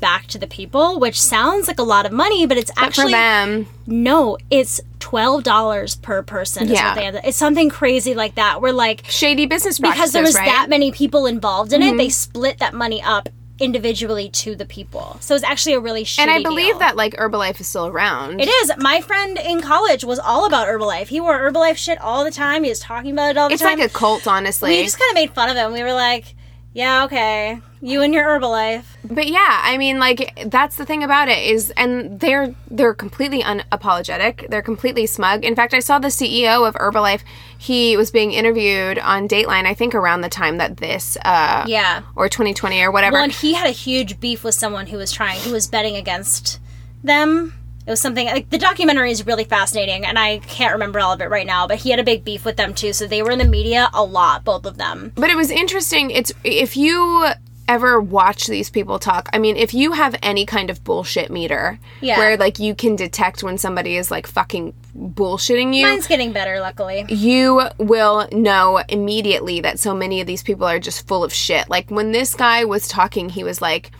[0.00, 3.12] back to the people, which sounds like a lot of money, but it's But actually,
[3.12, 6.64] for them, no, it's $12 per person.
[6.64, 6.88] Is Yeah.
[6.88, 7.20] what they had.
[7.24, 10.48] It's something crazy like that, where like, shady business because there was right?
[10.48, 10.56] Mm-hmm.
[10.56, 15.16] that many people involved in it, they split that money up individually to the people.
[15.20, 16.78] So it's actually a really shitty and I believe deal.
[16.80, 18.40] that like Herbalife is still around.
[18.40, 18.72] It is.
[18.78, 21.06] My friend in college was all about Herbalife.
[21.08, 22.64] He wore Herbalife shit all the time.
[22.64, 23.72] He was talking about it all the It's time.
[23.72, 24.70] It's like a cult, honestly.
[24.70, 25.72] we just kind of made fun of him.
[25.72, 26.34] We were like,
[26.76, 27.58] yeah, okay.
[27.80, 28.84] You and your Herbalife.
[29.02, 33.42] But yeah, I mean, like that's the thing about it is, and they're they're completely
[33.42, 34.50] unapologetic.
[34.50, 35.42] They're completely smug.
[35.42, 37.22] In fact, I saw the CEO of Herbalife.
[37.56, 39.64] He was being interviewed on Dateline.
[39.64, 42.02] I think around the time that this, uh, Yeah.
[42.14, 43.14] or 2020 or whatever.
[43.14, 45.96] Well, and he had a huge beef with someone who was trying, who was betting
[45.96, 46.60] against
[47.02, 47.54] them.
[47.86, 51.20] It was something like the documentary is really fascinating, and I can't remember all of
[51.20, 51.66] it right now.
[51.68, 53.88] But he had a big beef with them too, so they were in the media
[53.94, 55.12] a lot, both of them.
[55.14, 56.10] But it was interesting.
[56.10, 57.26] It's if you
[57.68, 61.78] ever watch these people talk, I mean, if you have any kind of bullshit meter,
[62.00, 62.18] Yeah.
[62.18, 65.84] where like you can detect when somebody is like fucking bullshitting you.
[65.84, 67.04] Mine's getting better, luckily.
[67.08, 71.68] you will know immediately that so many of these people are just full of shit.
[71.68, 73.90] Like when this guy was talking, he was like,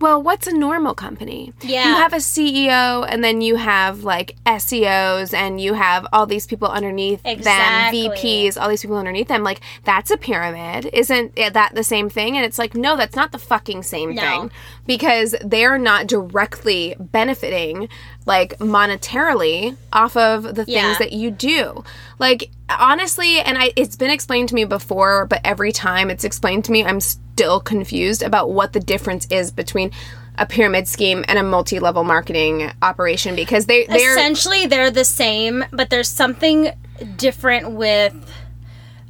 [0.00, 1.52] well, what's a normal company?
[1.60, 1.88] Yeah.
[1.88, 6.46] You have a CEO and then you have like SEOs and you have all these
[6.46, 8.02] people underneath Exactly.
[8.08, 9.42] them, VPs, all these people underneath them.
[9.42, 10.90] Like, that's a pyramid.
[10.92, 12.36] Isn't that the same thing?
[12.36, 14.22] And it's like, no, that's not the fucking same No.
[14.22, 14.50] thing
[14.88, 17.88] because they're not directly benefiting
[18.24, 20.96] like monetarily off of the things Yeah.
[20.98, 21.84] that you do.
[22.18, 26.64] Like honestly, and I it's been explained to me before, but every time it's explained
[26.64, 29.92] to me, I'm still confused about what the difference is between
[30.38, 35.64] a pyramid scheme and a multi-level marketing operation because they they're Essentially, they're the same,
[35.70, 36.70] but there's something
[37.16, 38.14] different with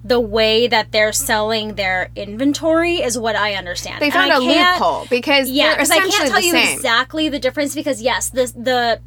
[0.08, 4.00] the way that they're selling their inventory, is what I understand.
[4.00, 6.76] they And found I a loophole because Yeah, because I can't tell you same.
[6.76, 9.00] exactly the difference because yes, the the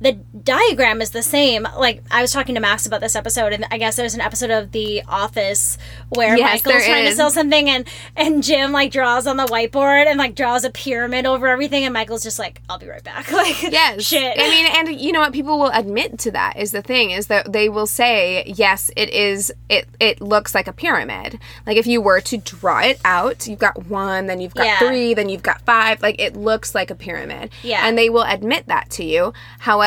[0.00, 1.66] the diagram is the same.
[1.78, 4.50] Like I was talking to Max about this episode, and I guess there's an episode
[4.50, 5.78] of The Office
[6.10, 10.06] where Yes, Michael's trying to sell something, and and Jim like draws on the whiteboard
[10.06, 13.30] and like draws a pyramid over everything, and Michael's just like, "I'll be right back."
[13.36, 14.02] Like, Yes.
[14.02, 14.34] shit.
[14.38, 15.32] I mean, and you know what?
[15.32, 16.56] People will admit to that.
[16.58, 19.50] Is the thing is that they will say, yes, it is.
[19.70, 21.38] It it looks like a pyramid.
[21.66, 24.78] Like if you were to draw it out, you've got one, then you've got Yeah.
[24.78, 26.02] three, then you've got five.
[26.02, 27.50] Like it looks like a pyramid.
[27.62, 27.86] Yeah.
[27.86, 29.32] And they will admit that to you.
[29.60, 29.85] However,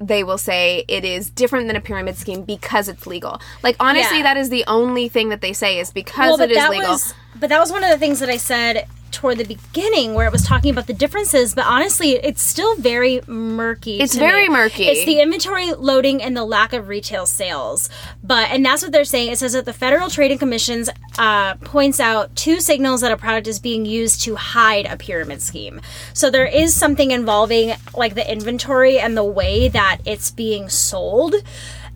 [0.00, 3.40] they will say it is different than a pyramid scheme because it's legal.
[3.62, 4.24] Like honestly, Yeah.
[4.24, 6.90] that is the only thing that they say is because well, it is legal.
[6.92, 10.26] was but that was one of the things that I said toward the beginning where
[10.26, 14.54] it was talking about the differences but honestly it's still very murky It's very me.
[14.54, 14.84] murky.
[14.88, 17.88] it's the inventory loading and the lack of retail sales
[18.22, 22.00] but and that's what they're saying it says that the federal trading commissions uh, points
[22.00, 25.80] out two signals that a product is being used to hide a pyramid scheme
[26.14, 31.34] so there is something involving like the inventory and the way that it's being sold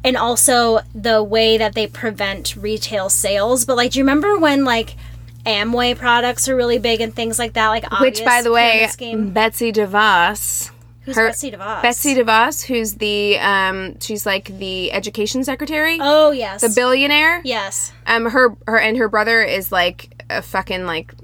[0.04, 3.64] and also the way that they prevent retail sales.
[3.64, 4.94] But like, do you remember when like
[5.46, 7.68] Amway products are really big and things like that?
[7.68, 8.88] Like, Which, by the way.
[8.98, 10.70] Betsy DeVos.
[11.02, 11.82] who's Betsy DeVos?
[11.82, 17.40] Betsy DeVos, who's the um, she's like the education secretary, Oh yes, the billionaire.
[17.44, 17.92] yes.
[18.06, 21.14] Um, her her and her brother is like a fucking like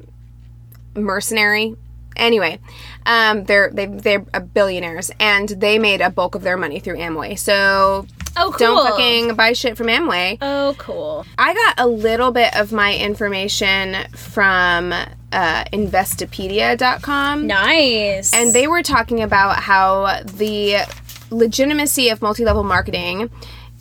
[0.94, 1.76] mercenary.
[2.14, 2.58] Anyway,
[3.06, 4.20] um, they're they they're
[4.54, 7.38] billionaires, and they made a bulk of their money through Amway.
[7.38, 8.58] So Oh cool.
[8.58, 10.38] don't fucking buy shit from Amway.
[10.40, 11.26] Oh cool.
[11.38, 17.46] I got a little bit of my information from uh, Investopedia.com.
[17.46, 18.32] Nice.
[18.34, 20.86] And they were talking about how the
[21.30, 23.30] legitimacy of multi-level marketing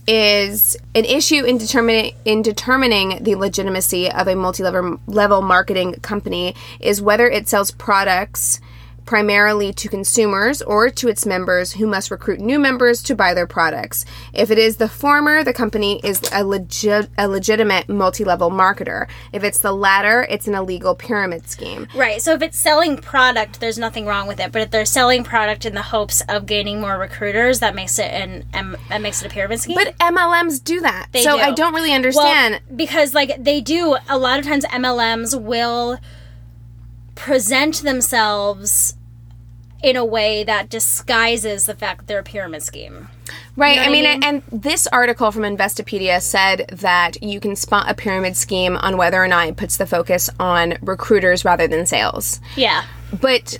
[0.07, 6.55] is an issue in determining in determining the legitimacy of a multi-level level marketing company
[6.79, 8.59] is whether it sells products
[9.11, 13.45] primarily to consumers or to its members who must recruit new members to buy their
[13.45, 14.05] products.
[14.31, 19.09] If it is the former, the company is a legit a legitimate multi-level marketer.
[19.33, 21.89] If it's the latter, it's an illegal pyramid scheme.
[21.93, 22.21] Right.
[22.21, 24.53] So if it's selling product, there's nothing wrong with it.
[24.53, 28.13] But if they're selling product in the hopes of gaining more recruiters, that makes it
[28.13, 29.75] an um, that makes it a pyramid scheme.
[29.75, 31.07] But MLMs do that.
[31.11, 31.43] They so do.
[31.43, 32.61] I don't really well, understand.
[32.73, 35.97] because like they do a lot of times MLMs will
[37.15, 38.95] present themselves
[39.83, 43.07] in a way that disguises the fact that they're a pyramid scheme.
[43.55, 43.75] Right.
[43.77, 44.23] know I what I mean, mean?
[44.23, 49.21] and this article from Investopedia said that you can spot a pyramid scheme on whether
[49.21, 52.39] or not it puts the focus on recruiters rather than sales.
[52.55, 52.83] Yeah.
[53.19, 53.57] But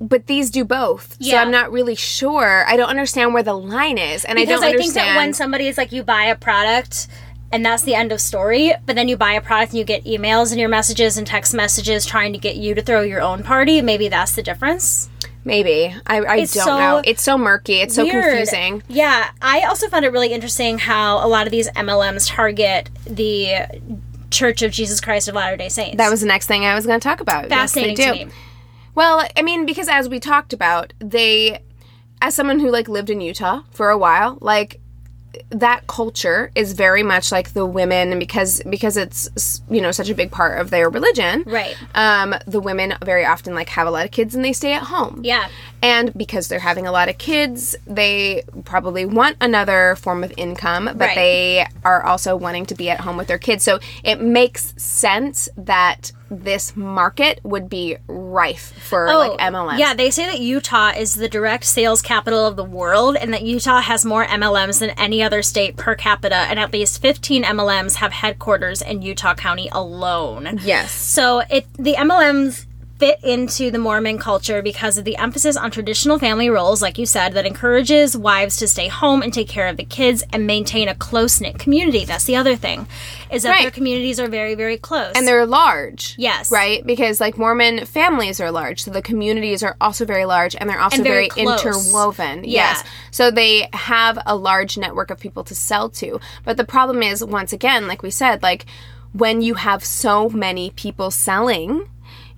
[0.00, 1.16] but these do both.
[1.18, 1.32] Yeah.
[1.32, 1.38] So.
[1.38, 2.64] I'm not really sure.
[2.68, 5.16] I don't understand where the line is, and Because I I, don't think that understand.
[5.16, 7.08] when somebody is like you buy a product
[7.52, 10.04] and that's the end of story, but then you buy a product and you get
[10.04, 13.42] emails and your messages and text messages trying to get you to throw your own
[13.42, 15.10] party, maybe that's the difference.
[15.44, 17.02] Maybe I, I don't so know.
[17.04, 17.80] It's so murky.
[17.80, 18.82] It's so confusing.
[18.88, 23.66] Yeah, I also found it really interesting how a lot of these MLMs target the
[24.30, 25.96] Church of Jesus Christ of Latter Day Saints.
[25.96, 27.48] That was the next thing I was going to talk about.
[27.48, 28.26] fascinating yes, to they do.
[28.26, 28.32] me.
[28.94, 31.62] Well, I mean, because as we talked about, they,
[32.20, 34.80] as someone who like lived in Utah for a while, like
[35.50, 40.14] that culture is very much like the women, because because it's you know such a
[40.14, 41.76] big part of their religion, Right.
[41.94, 44.82] Um, the women very often like have a lot of kids and they stay at
[44.82, 45.20] home.
[45.24, 45.48] Yeah.
[45.82, 50.84] And because they're having a lot of kids, they probably want another form of income,
[50.86, 51.14] but Right.
[51.14, 53.64] they are also wanting to be at home with their kids.
[53.64, 59.74] So it makes sense that this market would be rife for like MLMs.
[59.74, 63.32] Oh, Yeah, they say that Utah is the direct sales capital of the world and
[63.34, 67.42] that Utah has more MLMs than any other state per capita, and at least 15
[67.42, 70.60] MLMs have headquarters in Utah County alone.
[70.62, 70.92] Yes.
[70.92, 72.66] So it the MLMs
[73.00, 77.06] fit into the Mormon culture because of the emphasis on traditional family roles, like you
[77.06, 80.86] said, that encourages wives to stay home and take care of the kids and maintain
[80.86, 82.04] a close knit community.
[82.04, 82.86] That's the other thing,
[83.30, 83.62] is that Right.
[83.62, 85.14] their communities are very, very close.
[85.16, 86.14] And they're large.
[86.18, 86.52] Yes.
[86.52, 86.86] Right?
[86.86, 88.82] Because like Mormon families are large.
[88.84, 92.44] So the communities are also very large and they're also And very very, interwoven.
[92.44, 92.50] Yeah.
[92.50, 92.84] Yes.
[93.10, 96.20] So they have a large network of people to sell to.
[96.44, 98.66] But the problem is, once again, like we said, like
[99.14, 101.88] when you have so many people selling,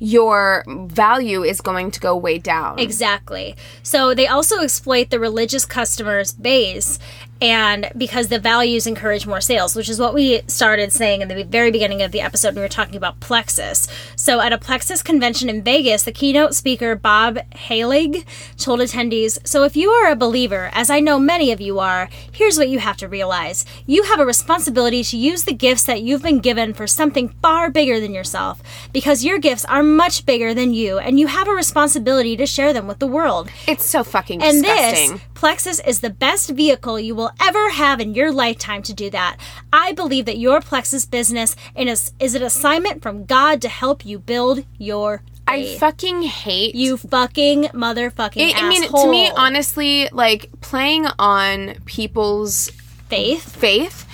[0.02, 2.76] your value is going to go way down.
[2.80, 3.54] Exactly.
[3.84, 6.98] So they also exploit the religious customers base
[7.42, 11.42] and because the values encourage more sales, which is what we started saying in the
[11.42, 13.88] very beginning of the episode when we were talking about Plexus.
[14.14, 18.24] So at a Plexus convention in Vegas, the keynote speaker Bob Halig
[18.56, 22.08] told attendees, "So if you are a believer, as I know many of you are,
[22.30, 23.64] here's what you have to realize.
[23.86, 27.70] You have a responsibility to use the gifts that you've been given for something far
[27.70, 28.62] bigger than yourself
[28.92, 32.72] because your gifts are much bigger than you and you have a responsibility to share
[32.72, 33.48] them with the world.
[33.66, 35.10] It's so fucking And disgusting.
[35.12, 39.10] this, Plexus, is the best vehicle you will ever have in your lifetime to do
[39.10, 39.38] that.
[39.72, 44.20] I believe that your Plexus business is, is an assignment from God to help you
[44.20, 50.48] build your I fucking hate you fucking motherfucking I I mean, to me, honestly, like
[50.60, 52.70] playing on people's
[53.08, 53.42] faith.
[53.42, 54.06] faith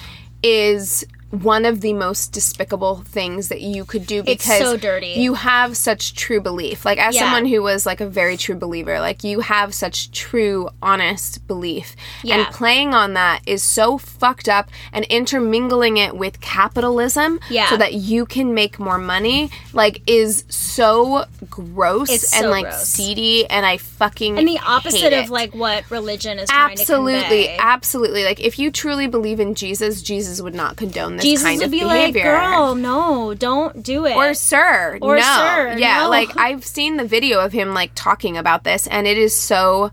[0.42, 5.08] is one of the most despicable things that you could do It's because so dirty.
[5.18, 6.86] you have such true belief.
[6.86, 7.22] Like as Yeah.
[7.22, 11.94] someone who was like a very true believer, like you have such true honest belief.
[12.24, 12.36] Yeah.
[12.36, 17.68] And playing on that is so fucked up and intermingling it with capitalism Yeah.
[17.68, 22.64] so that you can make more money like is so gross It's and so like
[22.64, 22.84] gross.
[22.86, 27.50] seedy and I fucking And the opposite of like what religion is trying to absolutely
[27.58, 31.58] absolutely like if you truly believe in jesus jesus would not condone this Jesus kind
[31.58, 35.74] would of be behavior like, "Girl, no, don't do it." or sir Or no sir,
[35.78, 36.08] yeah no.
[36.10, 39.90] like i've seen the video of him like talking about this and it is so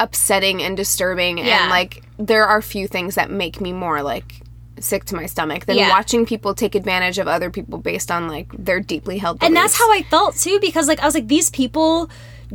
[0.00, 1.62] upsetting and disturbing Yeah.
[1.62, 4.40] and like there are few things that make me more like
[4.80, 5.88] sick to my stomach than Yeah.
[5.90, 9.78] watching people take advantage of other people based on like their deeply held and that's
[9.78, 12.10] how I felt too because like I was like these people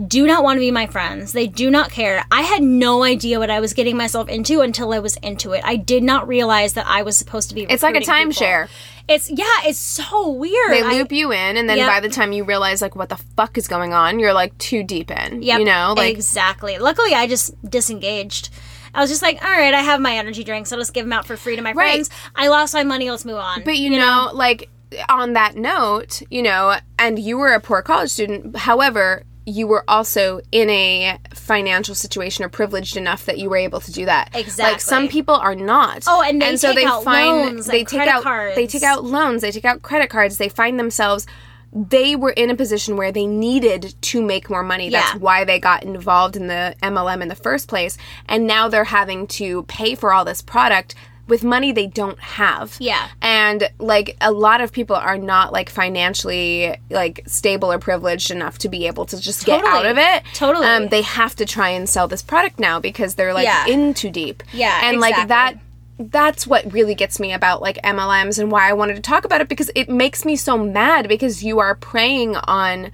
[0.07, 1.31] do not want to be my friends.
[1.33, 2.23] They do not care.
[2.31, 5.61] I had no idea what I was getting myself into until I was into it.
[5.65, 8.69] I did not realize that I was supposed to be It's like a timeshare.
[9.07, 10.71] It's yeah, it's so weird.
[10.71, 11.87] they I- loop you in and then Yep.
[11.87, 14.83] by the time you realize like what the fuck is going on you're like too
[14.83, 16.77] deep in Yeah, you know like exactly.
[16.77, 18.49] Luckily, I just disengaged.
[18.93, 20.71] I was just like, all right, I have my energy drinks.
[20.71, 21.93] I'll just give them out for free to my Right.
[22.05, 22.09] friends.
[22.35, 23.09] I lost my money.
[23.09, 23.63] Let's move on.
[23.63, 24.69] But you, know, like
[25.09, 28.57] on that note, you know, and you were a poor college student.
[28.57, 33.79] However, you were also in a financial situation or privileged enough that you were able
[33.81, 34.29] to do that.
[34.33, 34.73] Exactly.
[34.73, 36.03] Like some people are not.
[36.07, 38.55] Oh, and they take out loans they and take out cards.
[38.55, 40.37] they take out loans, they take out credit cards.
[40.37, 41.25] They find themselves
[41.71, 44.89] they were in a position where they needed to make more money.
[44.89, 45.19] That's Yeah.
[45.19, 47.95] why they got involved in the MLM in the first place.
[48.27, 50.95] And now they're having to pay for all this product
[51.29, 52.75] with money they don't have.
[52.79, 53.07] Yeah.
[53.21, 58.57] And like a lot of people are not like financially like stable or privileged enough
[58.59, 60.23] to be able to just get out of it.
[60.33, 60.65] Totally.
[60.65, 63.67] Um, they have to try and sell this product now because they're like Yeah.
[63.67, 64.43] in too deep.
[64.51, 65.55] Yeah, And like that
[66.01, 69.41] that's what really gets me about like MLMs and why I wanted to talk about
[69.41, 72.91] it because it makes me so mad because you are preying on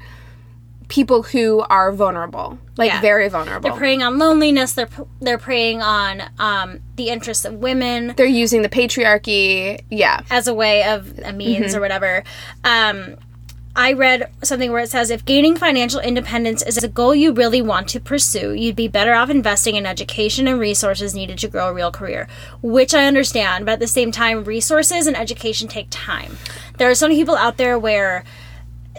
[0.88, 3.02] people who are vulnerable, like Yeah.
[3.02, 3.70] very vulnerable.
[3.70, 4.74] They're preying on loneliness.
[4.74, 4.90] They're
[5.22, 9.82] they're preying on um, the interests of women They're using the patriarchy.
[9.90, 10.22] Yeah.
[10.30, 11.78] as a way of a means Mm-hmm.
[11.78, 12.24] or whatever.
[12.64, 13.16] Um,
[13.78, 17.62] I read something where it says if gaining financial independence is a goal you really
[17.62, 21.68] want to pursue, you'd be better off investing in education and resources needed to grow
[21.68, 22.30] a real career,
[22.62, 26.38] which I understand, but at the same time, resources and education take time.
[26.78, 28.24] There are so many people out there where,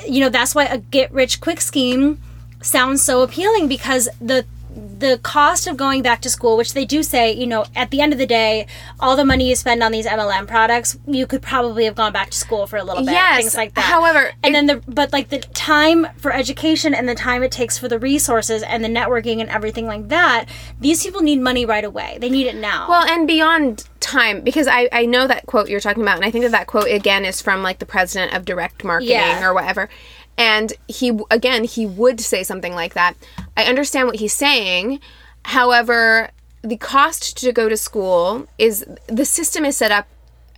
[0.07, 2.21] you know, that's why a get rich quick scheme
[2.61, 4.45] sounds so appealing because the
[4.77, 8.01] the cost of going back to school, which they do say, you know, at the
[8.01, 8.67] end of the day,
[9.01, 12.31] all the money you spend on these MLM products, you could probably have gone back
[12.31, 13.81] to school for a little bit, Yes, things like that.
[13.85, 17.51] however, and it- then the but like the time for education and the time it
[17.51, 20.47] takes for the resources and the networking and everything like that,
[20.81, 22.19] these people need money right away.
[22.21, 22.87] They need it now.
[22.89, 26.31] Well, and beyond time, because I, I know that quote you're talking about, and I
[26.31, 29.45] think that that quote again is from like the president of direct marketing Yeah.
[29.45, 29.89] or whatever.
[30.39, 33.15] And he, again, he would say something like that.
[33.57, 35.01] I understand what he's saying.
[35.45, 36.31] However,
[36.63, 40.07] the cost to go to school is the system is set up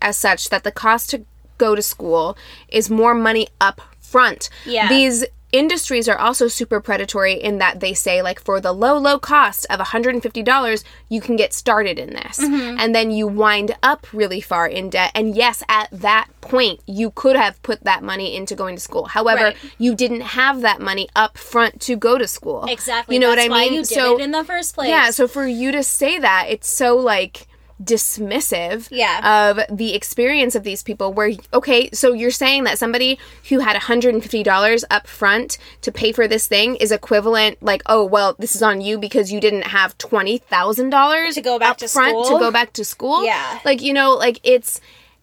[0.00, 1.24] as such that the cost to
[1.58, 2.36] go to school
[2.68, 4.48] is more money up front.
[4.64, 4.88] Yeah.
[4.88, 9.18] These industries are also super predatory in that they say like for the low low
[9.18, 12.78] cost of $150 you can get started in this Mm-hmm.
[12.78, 17.10] and then you wind up really far in debt and yes at that point you
[17.10, 19.56] could have put that money into going to school however Right.
[19.78, 23.14] you didn't have that money up front to go to school exactly.
[23.16, 24.88] you know That's what i why mean it in the first place.
[24.88, 27.46] yeah, so for you to say that, it's so like
[27.82, 29.50] dismissive Yeah.
[29.50, 33.18] of the experience of these people where okay so you're saying that somebody
[33.48, 38.34] who had $150 up front to pay for this thing is equivalent like oh well
[38.38, 42.16] this is on you because you didn't have $20000 To go back up to front
[42.18, 42.38] to school?
[42.38, 43.60] go back to school Yeah.
[43.64, 44.80] like you know like it's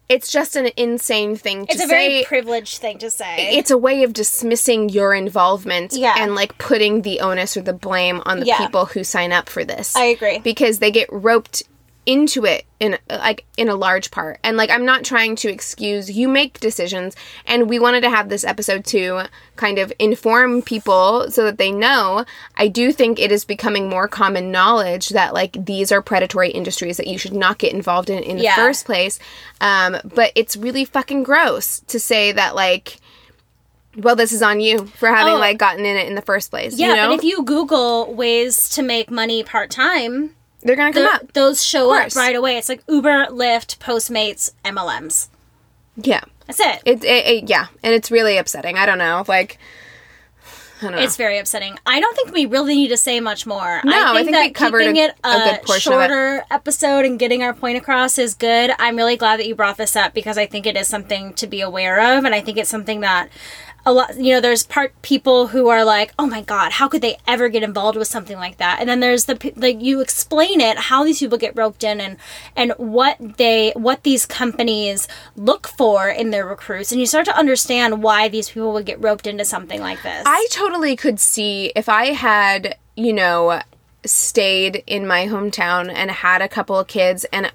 [0.08, 3.56] it's just an insane thing to it's a say very privileged thing to say.
[3.58, 6.14] it's a way of dismissing your involvement Yeah.
[6.18, 8.58] and like putting the onus or the blame on the Yeah.
[8.58, 9.96] people who sign up for this.
[9.96, 10.38] I agree.
[10.38, 11.64] Because they get roped
[12.06, 14.38] into it in like in a large part.
[14.44, 18.28] And like I'm not trying to excuse you make decisions and we wanted to have
[18.28, 19.24] this episode to
[19.56, 22.24] kind of inform people so that they know.
[22.56, 26.96] I do think it is becoming more common knowledge that like these are predatory industries
[26.98, 28.54] that you should not get involved in in the Yeah.
[28.54, 29.18] first place.
[29.60, 32.98] Um but it's really fucking gross to say that like
[33.98, 35.38] well, this is on you for having Oh.
[35.38, 36.78] like gotten in it in the first place.
[36.78, 37.08] yeah, you know?
[37.08, 40.34] but if you Google ways to make money part time,
[40.66, 41.32] they're gonna come up.
[41.32, 42.56] those show up right away.
[42.58, 45.28] It's like Uber, Lyft, Postmates, MLMs.
[45.96, 46.82] Yeah, That's it.
[46.84, 48.76] it, it, it- yeah, and it's really upsetting.
[48.76, 49.58] I don't know, like,
[50.78, 50.98] I don't know.
[50.98, 51.78] It's very upsetting.
[51.86, 53.80] I don't think we really need to say much more.
[53.82, 56.08] No, I I think, think that keeping a- it a, a good portion of it.
[56.08, 58.72] shorter episode and getting our point across is good.
[58.78, 61.46] I'm really glad that you brought this up because I think it is something to
[61.46, 63.30] be aware of, and I think it's something that
[63.86, 64.18] a lot.
[64.18, 67.48] You know, there's part people who are like, "Oh my god, how could they ever
[67.48, 71.04] get involved with something like that?" And then there's the like you explain it how
[71.04, 72.16] these people get roped in and
[72.56, 75.06] and what they what these companies
[75.36, 79.00] look for in their recruits, and you start to understand why these people would get
[79.02, 80.24] roped into something like this.
[80.26, 83.60] I totally could see if I had, you know,
[84.06, 87.50] stayed in my hometown and had a couple of kids and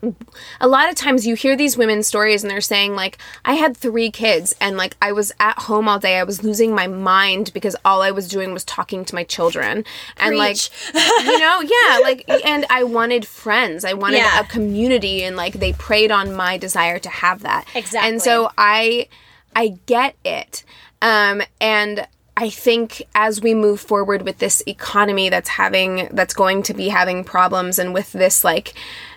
[0.60, 3.76] a lot of times you hear these women's stories and they're saying like I had
[3.78, 7.52] 3 kids and like I was at home all day I was losing my mind
[7.54, 9.84] because all I was doing was talking to my children
[10.18, 10.70] and Preach.
[10.94, 10.96] like
[11.26, 14.40] you know yeah like and I wanted friends I wanted Yeah.
[14.42, 18.10] a community and like they preyed on my desire to have that Exactly.
[18.10, 19.08] and so I
[19.56, 20.64] I get it.
[21.02, 26.64] Um, and I think as we move forward with this economy that's having that's going
[26.64, 28.74] to be having problems and with this like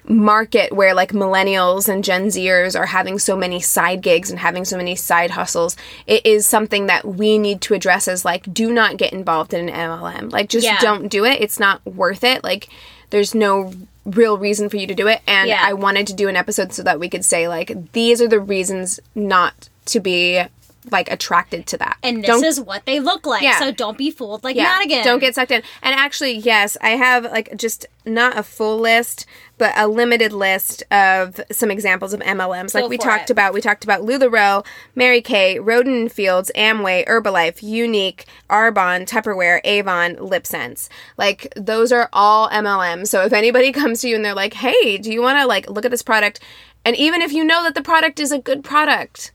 [0.07, 4.65] market where like millennials and Gen Zers are having so many side gigs and having
[4.65, 8.73] so many side hustles, it is something that we need to address as like do
[8.73, 10.33] not get involved in an MLM.
[10.33, 10.81] Like just Yeah.
[10.81, 11.41] don't do it.
[11.41, 12.43] It's not worth it.
[12.45, 12.69] Like
[13.11, 13.73] there's no
[14.05, 15.63] real reason for you to do it and Yeah.
[15.65, 18.41] I wanted to do an episode so that we could say like these are the
[18.41, 20.43] reasons not to be
[20.91, 21.99] like attracted to that.
[22.03, 23.43] And this Don't is what they look like.
[23.43, 23.59] Yeah.
[23.59, 25.05] So don't be fooled like yeah, Madigan.
[25.05, 25.63] Don't get sucked in.
[25.83, 29.27] And actually, yes, I have like just not a full list,
[29.57, 32.75] but a limited list of some examples of MLMs.
[32.75, 33.33] Like we talked it.
[33.33, 34.65] about, we talked about LuLaRoe,
[34.95, 40.89] Mary Kay, Rodan Fields, Amway, Herbalife, Younique, Arbonne, Tupperware, Avon, LipSense.
[41.17, 43.09] Like those are all MLMs.
[43.09, 45.69] So if anybody comes to you and they're like, "Hey, do you want to like
[45.71, 46.41] look at this product?"
[46.85, 49.33] And even if you know that the product is a good product,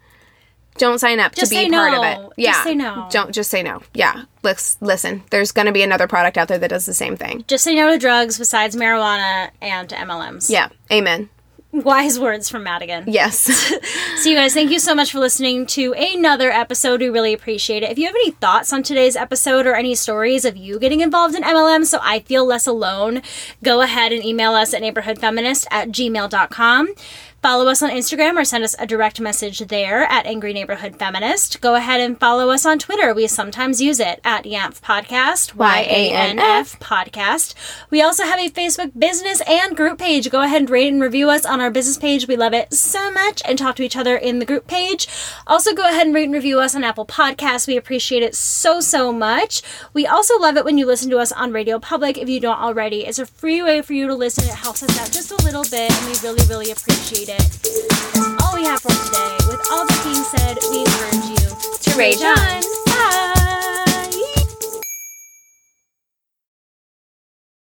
[0.79, 1.99] don't sign up Just to be part no.
[1.99, 2.33] of it.
[2.37, 2.51] Yeah.
[2.51, 3.07] Just say no.
[3.11, 3.83] Don't just say no.
[3.93, 4.23] Yeah.
[4.41, 5.23] Let's listen.
[5.29, 7.43] There's going to be another product out there that does the same thing.
[7.47, 10.49] Just say no to drugs besides marijuana and to MLMs.
[10.49, 10.69] Yeah.
[10.91, 11.29] Amen.
[11.71, 13.03] Wise words from Madigan.
[13.07, 13.73] Yes.
[14.19, 16.99] So, you guys, thank you so much for listening to another episode.
[16.99, 17.91] We really appreciate it.
[17.91, 21.35] If you have any thoughts on today's episode or any stories of you getting involved
[21.35, 23.21] in MLM so I feel less alone,
[23.63, 26.93] go ahead and email us at neighborhoodfeminist at gmail.com.
[27.41, 31.61] Follow us on Instagram or send us a direct message there at Angry Neighborhood Feminist.
[31.61, 33.13] Go ahead and follow us on Twitter.
[33.13, 37.53] We sometimes use it at YANF Podcast, Y A N F Podcast.
[37.89, 40.29] We also have a Facebook business and group page.
[40.29, 42.27] Go ahead and rate and review us on our business page.
[42.27, 45.07] We love it so much and talk to each other in the group page.
[45.47, 47.67] Also, go ahead and rate and review us on Apple Podcasts.
[47.67, 49.61] We appreciate it so, so much.
[49.93, 52.59] We also love it when you listen to us on Radio Public if you don't
[52.59, 53.05] already.
[53.05, 54.43] It's a free way for you to listen.
[54.43, 57.39] It helps us out just a little bit, and we really, really appreciate it.
[57.39, 59.37] That's all we have for today.
[59.47, 62.61] With all that being said, we encourage you to rage on.
[62.85, 63.35] Bye.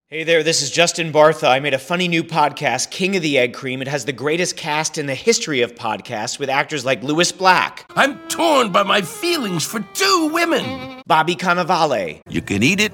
[0.08, 1.50] Hey there, this is Justin Bartha.
[1.50, 3.82] I made a funny new podcast, King of the Egg Cream.
[3.82, 7.86] It has the greatest cast in the history of podcasts with actors like Lewis Black,
[7.96, 11.02] I'm torn by my feelings for two women.
[11.08, 12.94] Bobby Cannavale, You can eat it,